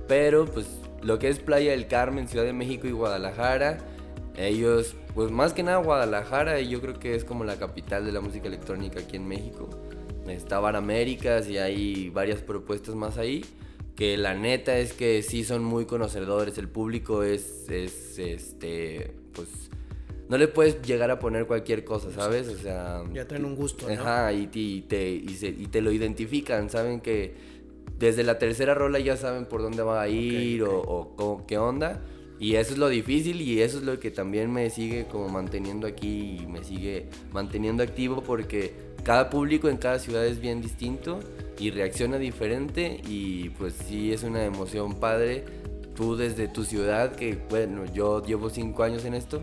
pero 0.06 0.46
pues 0.46 0.66
lo 1.02 1.18
que 1.18 1.28
es 1.28 1.40
Playa 1.40 1.72
del 1.72 1.88
Carmen, 1.88 2.28
Ciudad 2.28 2.44
de 2.44 2.52
México 2.52 2.86
y 2.86 2.92
Guadalajara 2.92 3.78
ellos, 4.46 4.94
pues 5.14 5.30
más 5.30 5.52
que 5.52 5.62
nada 5.62 5.78
Guadalajara, 5.78 6.60
y 6.60 6.68
yo 6.68 6.80
creo 6.80 6.98
que 6.98 7.14
es 7.14 7.24
como 7.24 7.44
la 7.44 7.56
capital 7.56 8.04
de 8.04 8.12
la 8.12 8.20
música 8.20 8.46
electrónica 8.46 9.00
aquí 9.00 9.16
en 9.16 9.26
México. 9.26 9.68
Está 10.28 10.60
Bar 10.60 10.76
Américas 10.76 11.48
y 11.48 11.58
hay 11.58 12.10
varias 12.10 12.40
propuestas 12.42 12.94
más 12.94 13.18
ahí. 13.18 13.44
Que 13.96 14.16
la 14.16 14.34
neta 14.34 14.78
es 14.78 14.92
que 14.92 15.22
sí 15.22 15.42
son 15.42 15.64
muy 15.64 15.86
conocedores. 15.86 16.56
El 16.58 16.68
público 16.68 17.24
es, 17.24 17.68
es 17.68 18.18
este, 18.18 19.12
pues, 19.32 19.48
no 20.28 20.38
le 20.38 20.46
puedes 20.46 20.82
llegar 20.82 21.10
a 21.10 21.18
poner 21.18 21.46
cualquier 21.46 21.84
cosa, 21.84 22.12
¿sabes? 22.12 22.48
O 22.48 22.56
sea. 22.56 23.02
Ya 23.12 23.26
traen 23.26 23.44
un 23.44 23.56
gusto, 23.56 23.88
¿no? 23.88 24.00
Ajá, 24.00 24.32
y, 24.32 24.46
te, 24.46 25.08
y, 25.10 25.66
te 25.66 25.80
lo 25.80 25.90
identifican, 25.90 26.70
saben 26.70 27.00
que 27.00 27.34
desde 27.98 28.22
la 28.22 28.38
tercera 28.38 28.74
rola 28.74 29.00
ya 29.00 29.16
saben 29.16 29.46
por 29.46 29.62
dónde 29.62 29.82
va 29.82 30.02
a 30.02 30.08
ir 30.08 30.62
o, 30.62 30.80
o 30.80 31.44
qué 31.46 31.58
onda. 31.58 32.00
Y 32.40 32.54
eso 32.54 32.72
es 32.72 32.78
lo 32.78 32.88
difícil 32.88 33.40
y 33.40 33.62
eso 33.62 33.78
es 33.78 33.84
lo 33.84 33.98
que 33.98 34.10
también 34.10 34.52
me 34.52 34.70
sigue 34.70 35.06
como 35.06 35.28
manteniendo 35.28 35.86
aquí 35.86 36.38
y 36.40 36.46
me 36.46 36.62
sigue 36.62 37.08
manteniendo 37.32 37.82
activo 37.82 38.22
porque 38.22 38.74
cada 39.02 39.28
público 39.28 39.68
en 39.68 39.76
cada 39.76 39.98
ciudad 39.98 40.24
es 40.24 40.40
bien 40.40 40.60
distinto 40.60 41.18
y 41.58 41.70
reacciona 41.70 42.18
diferente 42.18 43.00
y 43.08 43.50
pues 43.50 43.74
sí 43.88 44.12
es 44.12 44.22
una 44.22 44.44
emoción 44.44 44.94
padre. 44.94 45.44
Tú 45.96 46.14
desde 46.14 46.46
tu 46.46 46.64
ciudad, 46.64 47.16
que 47.16 47.36
bueno, 47.50 47.84
yo 47.92 48.24
llevo 48.24 48.50
cinco 48.50 48.84
años 48.84 49.04
en 49.04 49.14
esto 49.14 49.42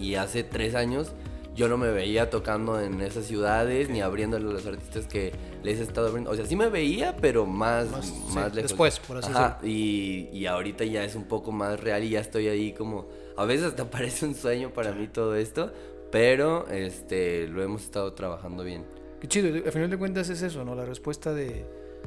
y 0.00 0.14
hace 0.14 0.44
tres 0.44 0.76
años 0.76 1.12
yo 1.56 1.68
no 1.68 1.78
me 1.78 1.90
veía 1.90 2.30
tocando 2.30 2.80
en 2.80 3.00
esas 3.00 3.24
ciudades 3.24 3.88
ni 3.88 4.00
abriéndole 4.00 4.48
a 4.48 4.52
los 4.52 4.66
artistas 4.66 5.06
que 5.06 5.32
les 5.66 5.80
he 5.80 5.82
estado 5.82 6.06
abriendo. 6.06 6.30
O 6.30 6.36
sea, 6.36 6.46
sí 6.46 6.56
me 6.56 6.68
veía, 6.68 7.16
pero 7.16 7.44
más, 7.44 7.88
más, 8.32 8.54
lejos. 8.54 8.70
Después, 8.70 8.98
por 9.00 9.18
así 9.18 9.28
decirlo. 9.28 9.58
Y, 9.64 10.28
y 10.32 10.46
ahorita 10.46 10.84
ya 10.84 11.04
es 11.04 11.14
un 11.14 11.24
poco 11.24 11.52
más 11.52 11.78
real 11.80 12.04
y 12.04 12.10
ya 12.10 12.20
estoy 12.20 12.48
ahí 12.48 12.72
como... 12.72 13.06
A 13.36 13.44
veces 13.44 13.66
hasta 13.66 13.90
parece 13.90 14.24
un 14.24 14.34
sueño 14.34 14.72
para 14.72 14.92
mí 14.92 15.08
todo 15.08 15.34
esto, 15.34 15.72
pero 16.10 16.68
este, 16.68 17.48
lo 17.48 17.62
hemos 17.62 17.82
estado 17.82 18.12
trabajando 18.14 18.64
bien. 18.64 18.84
Qué 19.20 19.28
chido, 19.28 19.54
al 19.54 19.72
final 19.72 19.90
de 19.90 19.98
cuentas 19.98 20.28
es 20.28 20.42
eso, 20.42 20.64
¿no? 20.64 20.74
La 20.74 20.84
respuesta 20.84 21.34
de, 21.34 21.64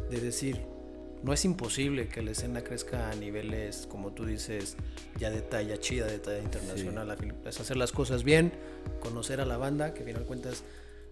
de 0.10 0.22
decir, 0.22 0.62
no 1.22 1.34
es 1.34 1.44
imposible 1.44 2.08
que 2.08 2.22
la 2.22 2.32
escena 2.32 2.64
crezca 2.64 3.10
a 3.10 3.16
niveles, 3.16 3.88
como 3.90 4.14
tú 4.14 4.26
dices, 4.26 4.78
ya 5.20 5.30
de 5.30 5.42
talla 5.42 5.78
chida, 5.78 6.06
de 6.06 6.20
talla 6.20 6.42
internacional. 6.42 7.18
Es 7.46 7.60
hacer 7.60 7.76
las 7.76 7.92
cosas 7.92 8.24
bien, 8.24 8.54
conocer 9.02 9.42
a 9.42 9.46
la 9.46 9.58
banda, 9.58 9.94
que 9.94 10.02
al 10.02 10.06
final 10.06 10.24
cuentas 10.24 10.64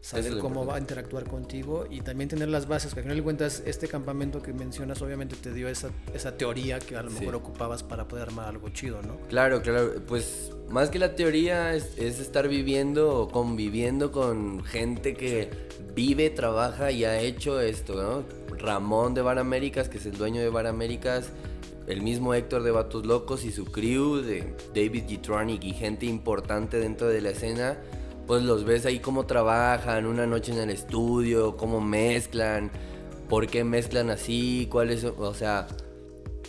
saber 0.02 0.38
cómo 0.38 0.66
va 0.66 0.76
a 0.76 0.80
interactuar 0.80 1.26
contigo 1.26 1.86
y 1.90 2.02
también 2.02 2.30
tener 2.30 2.50
las 2.50 2.68
bases, 2.68 2.94
que 2.94 3.00
al 3.00 3.04
final 3.04 3.18
de 3.18 3.24
cuentas 3.24 3.64
este 3.66 3.88
campamento 3.88 4.42
que 4.42 4.54
mencionas 4.54 5.02
obviamente 5.02 5.36
te 5.36 5.54
dio 5.54 5.68
esa, 5.68 5.90
esa 6.14 6.38
teoría 6.38 6.80
que 6.80 6.96
a 6.96 7.04
lo 7.04 7.12
mejor 7.12 7.36
ocupabas 7.36 7.84
para 7.84 8.08
poder 8.08 8.30
armar 8.30 8.48
algo 8.48 8.70
chido, 8.70 9.02
¿no? 9.02 9.18
Claro, 9.28 9.62
claro, 9.62 9.94
pues 10.08 10.52
más 10.70 10.90
que 10.90 11.00
la 11.00 11.16
teoría 11.16 11.74
es, 11.74 11.98
es 11.98 12.20
estar 12.20 12.48
viviendo 12.48 13.22
o 13.22 13.28
conviviendo 13.30 14.12
con 14.12 14.64
gente 14.64 15.14
que 15.14 15.50
vive, 15.94 16.30
trabaja 16.30 16.92
y 16.92 17.06
ha 17.06 17.20
hecho 17.20 17.60
esto, 17.60 17.96
¿no? 17.96 18.58
Ramón 18.58 19.14
de 19.14 19.22
Bar 19.22 19.40
Américas, 19.40 19.90
que 19.90 19.98
es 19.98 20.06
el 20.06 20.18
dueño 20.18 20.42
de 20.42 20.50
Bar 20.50 20.68
Américas, 20.68 21.32
el 21.88 22.02
mismo 22.02 22.34
Héctor 22.34 22.64
de 22.64 22.72
Vatos 22.72 23.06
Locos 23.06 23.46
y 23.46 23.52
su 23.52 23.66
crew 23.66 24.18
de 24.18 24.54
David 24.76 25.06
Gitronic 25.08 25.64
y 25.64 25.74
gente 25.74 26.06
importante 26.06 26.80
dentro 26.80 27.08
de 27.08 27.22
la 27.22 27.30
escena, 27.30 27.78
pues 28.28 28.44
los 28.44 28.66
ves 28.66 28.86
ahí 28.86 29.00
cómo 29.00 29.26
trabajan, 29.26 30.06
una 30.06 30.28
noche 30.28 30.52
en 30.52 30.60
el 30.60 30.70
estudio, 30.70 31.58
cómo 31.58 31.82
mezclan, 31.82 32.70
por 33.30 33.48
qué 33.48 33.64
mezclan 33.64 34.10
así, 34.10 34.68
cuáles, 34.70 35.04
o 35.06 35.34
sea, 35.34 35.68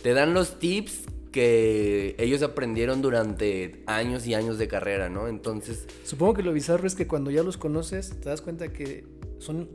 te 0.03 0.13
dan 0.13 0.33
los 0.33 0.59
tips 0.59 1.05
que 1.31 2.15
ellos 2.19 2.41
aprendieron 2.41 3.01
durante 3.01 3.83
años 3.85 4.27
y 4.27 4.33
años 4.33 4.57
de 4.57 4.67
carrera, 4.67 5.09
¿no? 5.09 5.27
Entonces... 5.27 5.87
Supongo 6.03 6.33
que 6.33 6.43
lo 6.43 6.53
bizarro 6.53 6.87
es 6.87 6.95
que 6.95 7.07
cuando 7.07 7.31
ya 7.31 7.43
los 7.43 7.57
conoces, 7.57 8.19
te 8.19 8.29
das 8.29 8.41
cuenta 8.41 8.73
que 8.73 9.05
son 9.39 9.69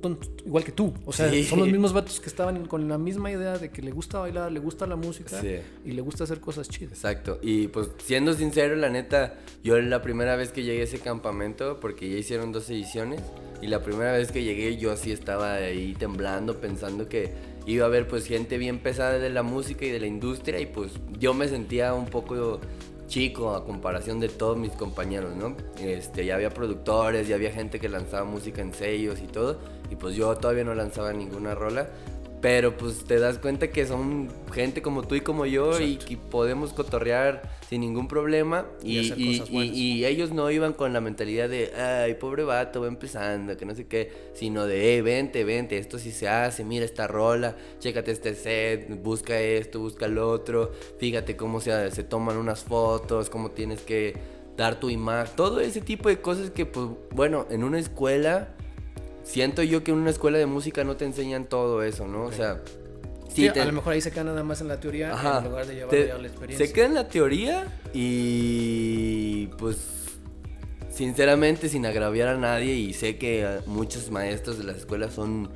igual 0.44 0.62
que 0.64 0.72
tú. 0.72 0.92
O 1.04 1.12
sea, 1.12 1.30
son 1.44 1.58
los 1.58 1.68
mismos 1.68 1.92
vatos 1.92 2.20
que 2.20 2.28
estaban 2.28 2.66
con 2.66 2.88
la 2.88 2.98
misma 2.98 3.30
idea 3.30 3.58
de 3.58 3.70
que 3.70 3.82
le 3.82 3.90
gusta 3.90 4.20
bailar, 4.20 4.52
le 4.52 4.60
gusta 4.60 4.86
la 4.86 4.96
música 4.96 5.40
y 5.84 5.92
le 5.92 6.02
gusta 6.02 6.24
hacer 6.24 6.40
cosas 6.40 6.68
chidas. 6.68 6.92
Exacto. 6.92 7.38
Y 7.42 7.68
pues 7.68 7.90
siendo 7.98 8.34
sincero, 8.34 8.76
la 8.76 8.90
neta, 8.90 9.38
yo 9.62 9.80
la 9.80 10.02
primera 10.02 10.36
vez 10.36 10.52
que 10.52 10.62
llegué 10.62 10.82
a 10.82 10.84
ese 10.84 10.98
campamento, 10.98 11.80
porque 11.80 12.08
ya 12.10 12.16
hicieron 12.16 12.52
dos 12.52 12.68
ediciones, 12.70 13.20
y 13.62 13.66
la 13.66 13.82
primera 13.82 14.12
vez 14.12 14.30
que 14.30 14.42
llegué 14.44 14.76
yo 14.76 14.92
así 14.92 15.10
estaba 15.10 15.54
ahí 15.54 15.94
temblando, 15.98 16.60
pensando 16.60 17.08
que 17.08 17.32
iba 17.66 17.84
a 17.84 17.88
haber 17.88 18.06
pues 18.06 18.26
gente 18.26 18.58
bien 18.58 18.78
pesada 18.80 19.18
de 19.18 19.30
la 19.30 19.42
música 19.42 19.86
y 19.86 19.90
de 19.90 20.00
la 20.00 20.06
industria, 20.06 20.60
y 20.60 20.66
pues 20.66 20.92
yo 21.18 21.32
me 21.32 21.48
sentía 21.48 21.94
un 21.94 22.06
poco 22.06 22.60
chico 23.06 23.54
a 23.54 23.64
comparación 23.64 24.20
de 24.20 24.28
todos 24.28 24.56
mis 24.56 24.72
compañeros, 24.72 25.34
¿no? 25.36 25.56
Este, 25.78 26.24
ya 26.24 26.34
había 26.34 26.50
productores, 26.50 27.28
ya 27.28 27.34
había 27.34 27.52
gente 27.52 27.78
que 27.78 27.88
lanzaba 27.88 28.24
música 28.24 28.62
en 28.62 28.72
sellos 28.72 29.20
y 29.20 29.26
todo, 29.26 29.58
y 29.90 29.96
pues 29.96 30.14
yo 30.14 30.34
todavía 30.36 30.64
no 30.64 30.74
lanzaba 30.74 31.12
ninguna 31.12 31.54
rola, 31.54 31.88
pero 32.44 32.76
pues 32.76 33.04
te 33.04 33.18
das 33.18 33.38
cuenta 33.38 33.70
que 33.70 33.86
son 33.86 34.28
gente 34.52 34.82
como 34.82 35.02
tú 35.02 35.14
y 35.14 35.22
como 35.22 35.46
yo 35.46 35.80
y 35.80 35.96
que 35.96 36.18
podemos 36.18 36.74
cotorrear 36.74 37.40
sin 37.70 37.80
ningún 37.80 38.06
problema. 38.06 38.66
Y, 38.82 39.14
y, 39.50 40.04
ellos 40.04 40.30
no 40.30 40.50
iban 40.50 40.74
con 40.74 40.92
la 40.92 41.00
mentalidad 41.00 41.48
de, 41.48 41.72
ay, 41.74 42.12
pobre 42.16 42.44
vato, 42.44 42.82
va 42.82 42.88
empezando, 42.88 43.56
que 43.56 43.64
no 43.64 43.74
sé 43.74 43.86
qué, 43.86 44.12
sino 44.34 44.66
de, 44.66 44.92
hey, 44.92 45.00
vente, 45.00 45.42
vente, 45.42 45.78
esto 45.78 45.98
sí 45.98 46.12
se 46.12 46.28
hace, 46.28 46.64
mira 46.64 46.84
esta 46.84 47.06
rola, 47.06 47.56
chécate 47.78 48.10
este 48.12 48.34
set, 48.34 49.02
busca 49.02 49.40
esto, 49.40 49.80
busca 49.80 50.04
el 50.04 50.18
otro, 50.18 50.70
fíjate 50.98 51.38
cómo 51.38 51.62
se, 51.62 51.90
se 51.92 52.04
toman 52.04 52.36
unas 52.36 52.62
fotos, 52.62 53.30
cómo 53.30 53.52
tienes 53.52 53.80
que 53.80 54.18
dar 54.54 54.78
tu 54.78 54.90
imagen, 54.90 55.34
todo 55.34 55.60
ese 55.60 55.80
tipo 55.80 56.10
de 56.10 56.20
cosas 56.20 56.50
que, 56.50 56.66
pues, 56.66 56.88
bueno, 57.10 57.46
en 57.48 57.64
una 57.64 57.78
escuela 57.78 58.53
siento 59.24 59.62
yo 59.62 59.82
que 59.82 59.90
en 59.90 59.98
una 59.98 60.10
escuela 60.10 60.38
de 60.38 60.46
música 60.46 60.84
no 60.84 60.96
te 60.96 61.04
enseñan 61.04 61.46
todo 61.46 61.82
eso, 61.82 62.06
¿no? 62.06 62.24
O 62.24 62.32
sea, 62.32 62.62
sí, 63.28 63.48
a 63.48 63.64
lo 63.64 63.72
mejor 63.72 63.94
ahí 63.94 64.00
se 64.00 64.12
queda 64.12 64.24
nada 64.24 64.44
más 64.44 64.60
en 64.60 64.68
la 64.68 64.78
teoría 64.78 65.10
en 65.10 65.44
lugar 65.44 65.66
de 65.66 65.74
llevar 65.74 66.20
la 66.20 66.28
experiencia. 66.28 66.66
Se 66.66 66.72
queda 66.72 66.86
en 66.86 66.94
la 66.94 67.08
teoría 67.08 67.66
y 67.92 69.48
pues 69.58 69.78
sinceramente 70.90 71.68
sin 71.68 71.86
agraviar 71.86 72.28
a 72.28 72.38
nadie 72.38 72.74
y 72.74 72.92
sé 72.92 73.18
que 73.18 73.58
muchos 73.66 74.10
maestros 74.12 74.58
de 74.58 74.64
las 74.64 74.76
escuelas 74.76 75.12
son 75.14 75.50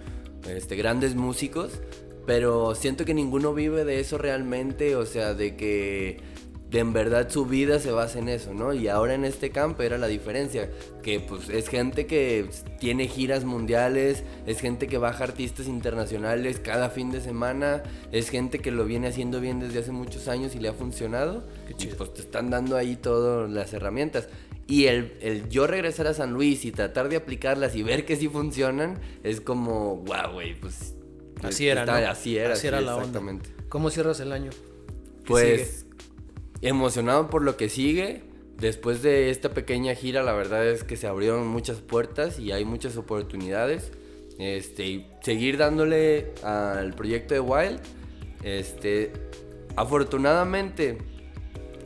este, 0.49 0.75
grandes 0.75 1.15
músicos, 1.15 1.81
pero 2.27 2.75
siento 2.75 3.05
que 3.05 3.15
ninguno 3.15 3.55
vive 3.55 3.85
de 3.85 4.01
eso 4.01 4.19
realmente, 4.19 4.97
o 4.97 5.07
sea, 5.07 5.35
de 5.35 5.57
que 5.57 6.21
de 6.71 6.81
en 6.81 6.93
verdad 6.93 7.31
su 7.31 7.47
vida 7.47 7.79
se 7.79 7.91
basa 7.91 8.19
en 8.19 8.29
eso, 8.29 8.53
¿no? 8.53 8.75
Y 8.75 8.89
ahora 8.89 9.15
en 9.15 9.25
este 9.25 9.51
campo 9.51 9.83
era 9.83 9.97
la 9.97 10.07
diferencia, 10.07 10.71
que 11.03 11.19
pues 11.19 11.49
es 11.49 11.69
gente 11.69 12.07
que 12.07 12.51
tiene 12.79 13.09
giras 13.09 13.45
mundiales, 13.45 14.23
es 14.47 14.61
gente 14.61 14.87
que 14.87 14.99
baja 14.99 15.25
artistas 15.25 15.67
internacionales 15.67 16.61
cada 16.61 16.91
fin 16.91 17.11
de 17.11 17.23
semana, 17.23 17.83
es 18.13 18.29
gente 18.29 18.59
que 18.59 18.71
lo 18.71 18.85
viene 18.85 19.09
haciendo 19.09 19.41
bien 19.41 19.61
desde 19.61 19.79
hace 19.79 19.93
muchos 19.93 20.29
años 20.29 20.55
y 20.55 20.59
le 20.59 20.69
ha 20.69 20.75
funcionado. 20.75 21.47
Y 21.79 21.87
pues 21.87 22.13
te 22.13 22.21
están 22.21 22.51
dando 22.51 22.77
ahí 22.77 22.97
todas 22.97 23.51
las 23.51 23.73
herramientas. 23.73 24.29
Y 24.67 24.85
el, 24.87 25.17
el, 25.23 25.49
yo 25.49 25.67
regresar 25.67 26.07
a 26.07 26.13
San 26.13 26.35
Luis 26.35 26.67
y 26.67 26.73
tratar 26.73 27.09
de 27.09 27.17
aplicarlas 27.17 27.75
y 27.75 27.83
ver 27.83 28.05
que 28.05 28.17
sí 28.17 28.29
funcionan, 28.29 29.01
es 29.25 29.41
como, 29.41 29.97
wow, 29.97 30.33
güey, 30.35 30.61
pues... 30.61 30.95
Así 31.43 31.69
era, 31.69 31.87
¿no? 31.87 31.93
Así 31.93 32.37
era, 32.37 32.53
así 32.53 32.67
era 32.67 32.81
la 32.83 32.97
exactamente. 32.97 33.49
¿Cómo 33.71 33.91
cierras 33.91 34.21
el 34.21 34.33
año? 34.33 34.51
Pues 35.25 35.87
emocionado 36.62 37.31
por 37.31 37.43
lo 37.43 37.57
que 37.57 37.69
sigue. 37.69 38.23
Después 38.57 39.03
de 39.03 39.31
esta 39.31 39.50
pequeña 39.50 39.95
gira, 39.95 40.23
la 40.23 40.33
verdad 40.33 40.67
es 40.67 40.83
que 40.83 40.97
se 40.97 41.07
abrieron 41.07 41.47
muchas 41.47 41.79
puertas 41.79 42.38
y 42.38 42.53
hay 42.53 42.65
muchas 42.65 42.97
oportunidades. 42.97 43.93
Este, 44.38 45.07
seguir 45.23 45.59
dándole 45.59 46.33
al 46.43 46.95
proyecto 46.95 47.35
de 47.35 47.41
Wild. 47.41 47.81
Este, 48.43 49.12
afortunadamente, 49.77 50.99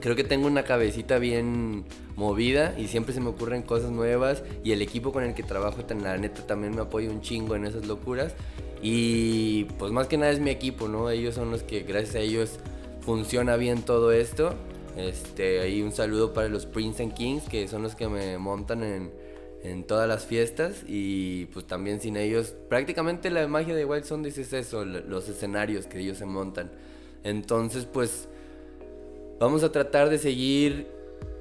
creo 0.00 0.16
que 0.16 0.24
tengo 0.24 0.46
una 0.46 0.64
cabecita 0.64 1.18
bien 1.18 1.84
movida 2.16 2.74
y 2.78 2.88
siempre 2.88 3.14
se 3.14 3.20
me 3.20 3.28
ocurren 3.28 3.62
cosas 3.62 3.90
nuevas 3.90 4.42
y 4.64 4.72
el 4.72 4.82
equipo 4.82 5.12
con 5.12 5.24
el 5.24 5.34
que 5.34 5.42
trabajo, 5.42 5.82
la 6.02 6.16
neta, 6.18 6.46
también 6.46 6.74
me 6.74 6.82
apoya 6.82 7.10
un 7.10 7.20
chingo 7.20 7.56
en 7.56 7.64
esas 7.64 7.86
locuras. 7.86 8.34
Y 8.82 9.64
pues 9.78 9.92
más 9.92 10.08
que 10.08 10.18
nada 10.18 10.32
es 10.32 10.40
mi 10.40 10.50
equipo, 10.50 10.88
¿no? 10.88 11.08
Ellos 11.08 11.36
son 11.36 11.50
los 11.50 11.62
que 11.62 11.82
gracias 11.82 12.16
a 12.16 12.18
ellos 12.18 12.58
funciona 13.02 13.56
bien 13.56 13.82
todo 13.82 14.12
esto. 14.12 14.54
Este, 14.96 15.60
ahí 15.60 15.82
un 15.82 15.92
saludo 15.92 16.32
para 16.32 16.48
los 16.48 16.66
Prince 16.66 17.02
and 17.02 17.14
Kings, 17.14 17.44
que 17.48 17.66
son 17.68 17.82
los 17.82 17.94
que 17.94 18.08
me 18.08 18.38
montan 18.38 18.82
en, 18.82 19.10
en 19.62 19.84
todas 19.84 20.08
las 20.08 20.24
fiestas. 20.24 20.84
Y 20.86 21.46
pues 21.46 21.66
también 21.66 22.00
sin 22.00 22.16
ellos, 22.16 22.54
prácticamente 22.68 23.30
la 23.30 23.46
magia 23.48 23.74
de 23.74 23.84
Wild 23.84 24.04
Sundays 24.04 24.38
es 24.38 24.52
eso, 24.52 24.84
los 24.84 25.28
escenarios 25.28 25.86
que 25.86 26.00
ellos 26.00 26.18
se 26.18 26.26
montan. 26.26 26.70
Entonces, 27.24 27.86
pues 27.86 28.28
vamos 29.38 29.62
a 29.62 29.72
tratar 29.72 30.08
de 30.08 30.18
seguir 30.18 30.86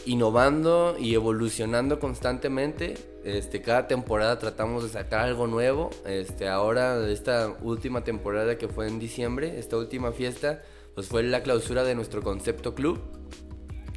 innovando 0.05 0.95
y 0.99 1.13
evolucionando 1.13 1.99
constantemente. 1.99 2.95
Este, 3.23 3.61
cada 3.61 3.87
temporada 3.87 4.39
tratamos 4.39 4.83
de 4.83 4.89
sacar 4.89 5.21
algo 5.21 5.47
nuevo. 5.47 5.89
Este, 6.05 6.47
ahora, 6.47 7.07
esta 7.07 7.55
última 7.61 8.03
temporada 8.03 8.57
que 8.57 8.67
fue 8.67 8.87
en 8.87 8.99
diciembre, 8.99 9.59
esta 9.59 9.77
última 9.77 10.11
fiesta, 10.11 10.61
pues 10.95 11.07
fue 11.07 11.23
la 11.23 11.43
clausura 11.43 11.83
de 11.83 11.95
nuestro 11.95 12.21
concepto 12.21 12.75
club. 12.75 12.99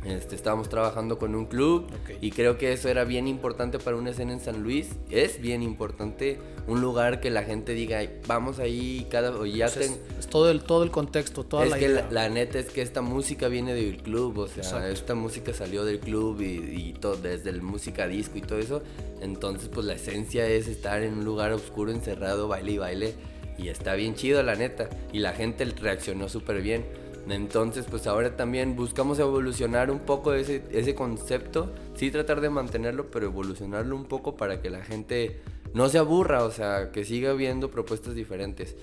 Este, 0.05 0.35
estábamos 0.35 0.69
trabajando 0.69 1.19
con 1.19 1.35
un 1.35 1.47
club 1.47 1.87
y 2.21 2.31
creo 2.31 2.59
que 2.59 2.75
eso 2.75 2.91
era 2.91 3.05
bien 3.05 3.27
importante 3.27 3.79
para 3.79 3.97
una 3.97 4.11
escena 4.11 4.35
en 4.35 4.41
San 4.41 4.63
Luis. 4.63 4.91
Es 5.11 5.41
bien 5.41 5.63
importante 5.63 6.39
un 6.67 6.83
lugar 6.83 7.21
que 7.21 7.31
la 7.31 7.43
gente 7.43 7.73
diga, 7.73 8.03
vamos 8.27 8.59
ahí 8.59 9.07
cada... 9.11 9.31
O 9.31 9.47
ya 9.47 9.67
pues 9.69 9.99
es, 10.19 10.27
todo, 10.29 10.51
el, 10.51 10.63
todo 10.63 10.83
el 10.83 10.91
contexto, 10.91 11.45
toda 11.45 11.65
es 11.65 11.71
la 11.71 11.79
que 11.79 12.05
La, 12.11 12.29
neta 12.29 12.59
es 12.59 12.67
que 12.67 12.83
esta 12.83 13.01
música 13.01 13.49
viene 13.49 13.73
del 13.73 13.97
club, 14.03 14.39
o 14.39 14.47
sea, 14.47 14.89
esta 14.91 15.15
música 15.15 15.55
salió 15.55 15.85
del 15.85 16.01
club 16.01 16.41
y, 16.43 16.93
todo, 17.01 17.17
desde 17.17 17.49
el 17.49 17.63
música 17.63 18.07
disco 18.07 18.37
y 18.37 18.43
todo 18.43 18.59
eso. 18.59 18.83
Entonces, 19.23 19.71
pues 19.73 19.87
la 19.87 19.95
esencia 19.95 20.47
es 20.47 20.69
estar 20.69 21.03
en 21.03 21.15
un 21.15 21.25
lugar 21.25 21.53
oscuro, 21.53 21.91
encerrado, 21.91 22.47
baile 22.47 22.73
y 22.73 22.79
baile. 22.79 23.15
Y 23.59 23.69
está 23.69 23.95
bien 23.95 24.15
chido, 24.15 24.43
la 24.43 24.55
neta. 24.55 24.89
Y 25.13 25.21
la 25.21 25.33
gente 25.33 25.65
reaccionó 25.65 26.29
súper 26.29 26.63
bien. 26.63 26.85
Entonces, 27.29 27.87
pues 27.89 28.07
ahora 28.07 28.37
también 28.37 28.77
buscamos 28.77 29.19
evolucionar 29.19 29.91
un 29.91 30.01
poco 30.01 30.35
ese, 30.35 30.63
ese 30.71 30.95
concepto, 30.95 31.73
sí 31.95 32.11
tratar 32.11 32.41
de 32.41 32.51
mantenerlo, 32.51 33.11
pero 33.11 33.27
evolucionarlo 33.27 33.97
un 33.97 34.05
poco 34.05 34.37
para 34.37 34.61
que 34.61 34.69
la 34.69 34.85
gente 34.85 35.41
no 35.73 35.89
se 35.89 35.99
aburra, 35.99 36.45
o 36.45 36.51
sea, 36.51 36.93
que 36.93 37.05
siga 37.05 37.33
viendo 37.33 37.71
propuestas 37.71 38.15
diferentes. 38.15 38.77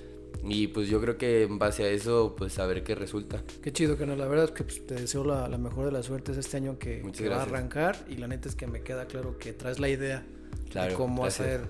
Y 0.43 0.67
pues 0.67 0.87
yo 0.87 0.99
creo 0.99 1.17
que 1.17 1.43
en 1.43 1.59
base 1.59 1.83
a 1.83 1.89
eso, 1.89 2.35
pues 2.35 2.57
a 2.57 2.65
ver 2.65 2.83
qué 2.83 2.95
resulta. 2.95 3.43
Qué 3.61 3.71
chido, 3.71 3.95
que 3.95 4.05
no, 4.05 4.15
la 4.15 4.27
verdad 4.27 4.45
es 4.45 4.51
que 4.51 4.63
pues, 4.63 4.85
te 4.85 4.95
deseo 4.95 5.23
la, 5.23 5.47
mejor 5.57 5.85
de 5.85 5.91
las 5.91 6.07
suertes 6.07 6.37
este 6.37 6.57
año 6.57 6.79
que, 6.79 7.03
va 7.29 7.37
a 7.37 7.41
arrancar 7.43 7.97
y 8.09 8.15
la 8.15 8.27
neta 8.27 8.49
es 8.49 8.55
que 8.55 8.65
me 8.65 8.81
queda 8.81 9.05
claro 9.05 9.37
que 9.37 9.53
traes 9.53 9.79
la 9.79 9.89
idea 9.89 10.25
de 10.73 10.93
cómo 10.95 11.25
hacer 11.25 11.61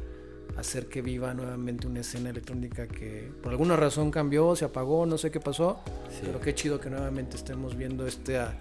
hacer 0.57 0.87
que 0.87 1.01
viva 1.01 1.33
nuevamente 1.33 1.87
una 1.87 2.01
escena 2.01 2.29
electrónica 2.29 2.87
que 2.87 3.31
por 3.41 3.51
alguna 3.51 3.75
razón 3.75 4.11
cambió, 4.11 4.55
se 4.55 4.65
apagó, 4.65 5.05
no 5.05 5.17
sé 5.17 5.31
qué 5.31 5.39
pasó, 5.39 5.79
pero 6.23 6.39
qué 6.39 6.53
chido 6.53 6.79
que 6.79 6.89
nuevamente 6.89 7.37
estemos 7.37 7.75
viendo 7.75 8.05
este, 8.05 8.37
ah, 8.37 8.53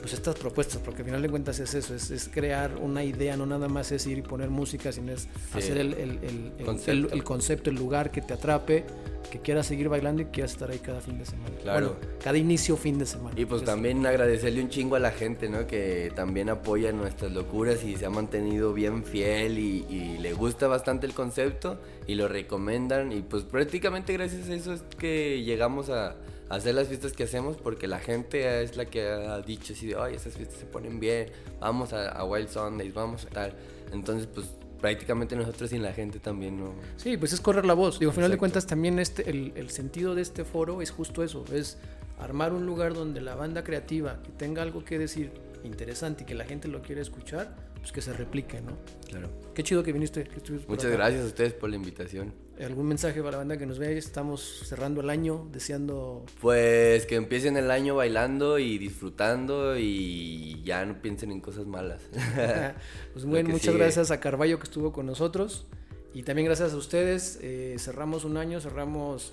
pues 0.00 0.14
estas 0.14 0.34
propuestas, 0.36 0.78
porque 0.78 1.02
al 1.02 1.06
final 1.06 1.22
de 1.22 1.28
cuentas 1.28 1.58
es 1.60 1.74
eso, 1.74 1.94
es, 1.94 2.30
crear 2.32 2.76
una 2.80 3.04
idea, 3.04 3.36
no 3.36 3.46
nada 3.46 3.68
más 3.68 3.92
es 3.92 4.06
ir 4.06 4.18
y 4.18 4.22
poner 4.22 4.50
música, 4.50 4.92
sino 4.92 5.12
es 5.12 5.28
hacer 5.52 5.78
el, 5.78 5.94
el, 5.94 6.64
concepto. 6.64 7.14
el, 7.14 7.24
concepto, 7.24 7.70
el 7.70 7.76
lugar 7.76 8.10
que 8.10 8.22
te 8.22 8.34
atrape 8.34 8.84
que 9.30 9.38
quieras 9.38 9.66
seguir 9.66 9.88
bailando 9.88 10.22
y 10.22 10.26
quieras 10.26 10.52
estar 10.52 10.70
ahí 10.70 10.78
cada 10.78 11.00
fin 11.00 11.18
de 11.18 11.24
semana. 11.24 11.54
Claro. 11.62 11.96
cada 12.22 12.36
inicio 12.36 12.76
fin 12.76 12.98
de 12.98 13.06
semana. 13.06 13.38
Y 13.38 13.44
pues 13.46 13.64
también 13.64 14.04
agradecerle 14.04 14.60
un 14.60 14.68
chingo 14.68 14.96
a 14.96 14.98
la 14.98 15.12
gente, 15.12 15.48
¿no? 15.48 15.66
Que 15.66 16.12
también 16.14 16.48
apoya 16.50 16.92
nuestras 16.92 17.30
locuras 17.32 17.84
y 17.84 17.96
se 17.96 18.06
ha 18.06 18.10
mantenido 18.10 18.74
bien 18.74 19.04
fiel 19.04 19.58
y, 19.58 20.18
le 20.20 20.32
gusta 20.34 20.66
bastante 20.66 21.06
el 21.06 21.14
concepto 21.14 21.78
y 22.06 22.14
lo 22.14 22.28
recomiendan. 22.28 23.12
Y 23.12 23.22
pues 23.22 23.44
prácticamente 23.44 24.12
gracias 24.12 24.48
a 24.48 24.54
eso 24.54 24.72
es 24.72 24.82
que 24.98 25.42
llegamos 25.44 25.88
a, 25.88 26.16
hacer 26.50 26.74
las 26.74 26.88
fiestas 26.88 27.12
que 27.12 27.22
hacemos 27.22 27.56
porque 27.56 27.86
la 27.86 28.00
gente 28.00 28.62
es 28.62 28.76
la 28.76 28.84
que 28.84 29.08
ha 29.08 29.40
dicho 29.40 29.72
así 29.72 29.86
de, 29.86 29.96
ay, 29.98 30.14
esas 30.14 30.34
fiestas 30.34 30.58
se 30.58 30.66
ponen 30.66 31.00
bien, 31.00 31.30
vamos 31.60 31.92
a, 31.92 32.10
a 32.10 32.24
Wild 32.24 32.48
Sundays, 32.48 32.92
vamos 32.92 33.24
a 33.24 33.28
tal. 33.28 33.54
Entonces 33.92 34.26
pues 34.26 34.46
prácticamente 34.80 35.36
nosotros 35.36 35.72
y 35.72 35.78
la 35.78 35.92
gente 35.92 36.18
también 36.18 36.58
no. 36.58 36.74
Sí, 36.96 37.16
pues 37.16 37.32
es 37.32 37.40
correr 37.40 37.64
la 37.64 37.74
voz. 37.74 37.98
Digo, 37.98 38.10
al 38.10 38.16
final 38.16 38.30
de 38.30 38.38
cuentas 38.38 38.66
también 38.66 38.98
este, 38.98 39.30
el, 39.30 39.52
el, 39.54 39.70
sentido 39.70 40.14
de 40.14 40.22
este 40.22 40.44
foro 40.44 40.82
es 40.82 40.90
justo 40.90 41.22
eso, 41.22 41.44
es 41.52 41.78
armar 42.18 42.52
un 42.52 42.66
lugar 42.66 42.94
donde 42.94 43.20
la 43.20 43.34
banda 43.34 43.62
creativa 43.62 44.20
que 44.22 44.30
tenga 44.32 44.62
algo 44.62 44.84
que 44.84 44.98
decir 44.98 45.30
interesante 45.64 46.24
y 46.24 46.26
que 46.26 46.34
la 46.34 46.44
gente 46.44 46.68
lo 46.68 46.82
quiera 46.82 47.00
escuchar, 47.00 47.54
pues 47.78 47.92
que 47.92 48.02
se 48.02 48.12
replique, 48.12 48.60
¿no? 48.60 48.72
Claro. 49.08 49.28
Qué 49.54 49.62
chido 49.62 49.82
que 49.82 49.92
viniste. 49.92 50.28
Muchas 50.66 50.90
gracias 50.90 51.22
a 51.22 51.26
ustedes 51.26 51.52
por 51.52 51.70
la 51.70 51.76
invitación. 51.76 52.32
¿Algún 52.64 52.88
mensaje 52.88 53.20
para 53.20 53.32
la 53.32 53.38
banda 53.38 53.56
que 53.56 53.64
nos 53.64 53.78
vea? 53.78 53.90
Estamos 53.90 54.62
cerrando 54.66 55.00
el 55.00 55.08
año, 55.08 55.48
deseando... 55.50 56.26
Pues 56.42 57.06
que 57.06 57.14
empiecen 57.14 57.56
el 57.56 57.70
año 57.70 57.96
bailando 57.96 58.58
y 58.58 58.76
disfrutando 58.76 59.78
y 59.78 60.62
ya 60.62 60.84
no 60.84 61.00
piensen 61.00 61.32
en 61.32 61.40
cosas 61.40 61.66
malas. 61.66 62.02
pues 63.14 63.24
bueno, 63.24 63.48
muchas 63.48 63.74
gracias 63.74 64.10
a 64.10 64.20
Carballo 64.20 64.58
que 64.58 64.64
estuvo 64.64 64.92
con 64.92 65.06
nosotros 65.06 65.66
y 66.12 66.22
también 66.22 66.46
gracias 66.46 66.74
a 66.74 66.76
ustedes. 66.76 67.38
Eh, 67.40 67.76
cerramos 67.78 68.24
un 68.24 68.36
año, 68.36 68.60
cerramos... 68.60 69.32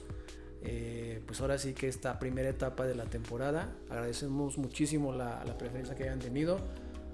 Eh, 0.63 1.21
pues 1.25 1.39
ahora 1.41 1.57
sí 1.57 1.73
que 1.73 1.87
esta 1.87 2.19
primera 2.19 2.49
etapa 2.49 2.87
de 2.87 2.95
la 2.95 3.05
temporada. 3.05 3.75
Agradecemos 3.89 4.57
muchísimo 4.57 5.13
la, 5.13 5.43
la 5.45 5.57
preferencia 5.57 5.95
que 5.95 6.03
hayan 6.03 6.19
tenido. 6.19 6.59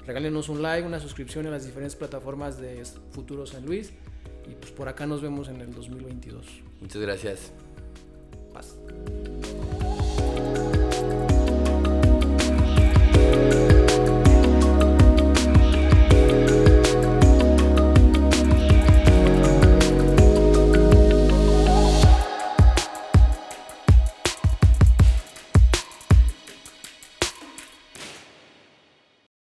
Regálenos 0.06 0.48
un 0.50 0.62
like, 0.62 0.88
una 0.88 1.00
suscripción 1.00 1.46
en 1.46 1.52
las 1.52 1.66
diferentes 1.66 1.96
plataformas 1.96 2.60
de 2.60 2.84
Futuro 3.12 3.46
San 3.46 3.66
Luis. 3.66 3.94
Y 4.46 4.56
pues 4.56 4.72
por 4.72 4.88
acá 4.90 5.06
nos 5.06 5.22
vemos 5.22 5.48
en 5.50 5.62
el 5.62 5.74
2022. 5.74 6.46
Muchas 6.82 7.02
gracias. 7.02 7.52
Paz. 8.54 8.76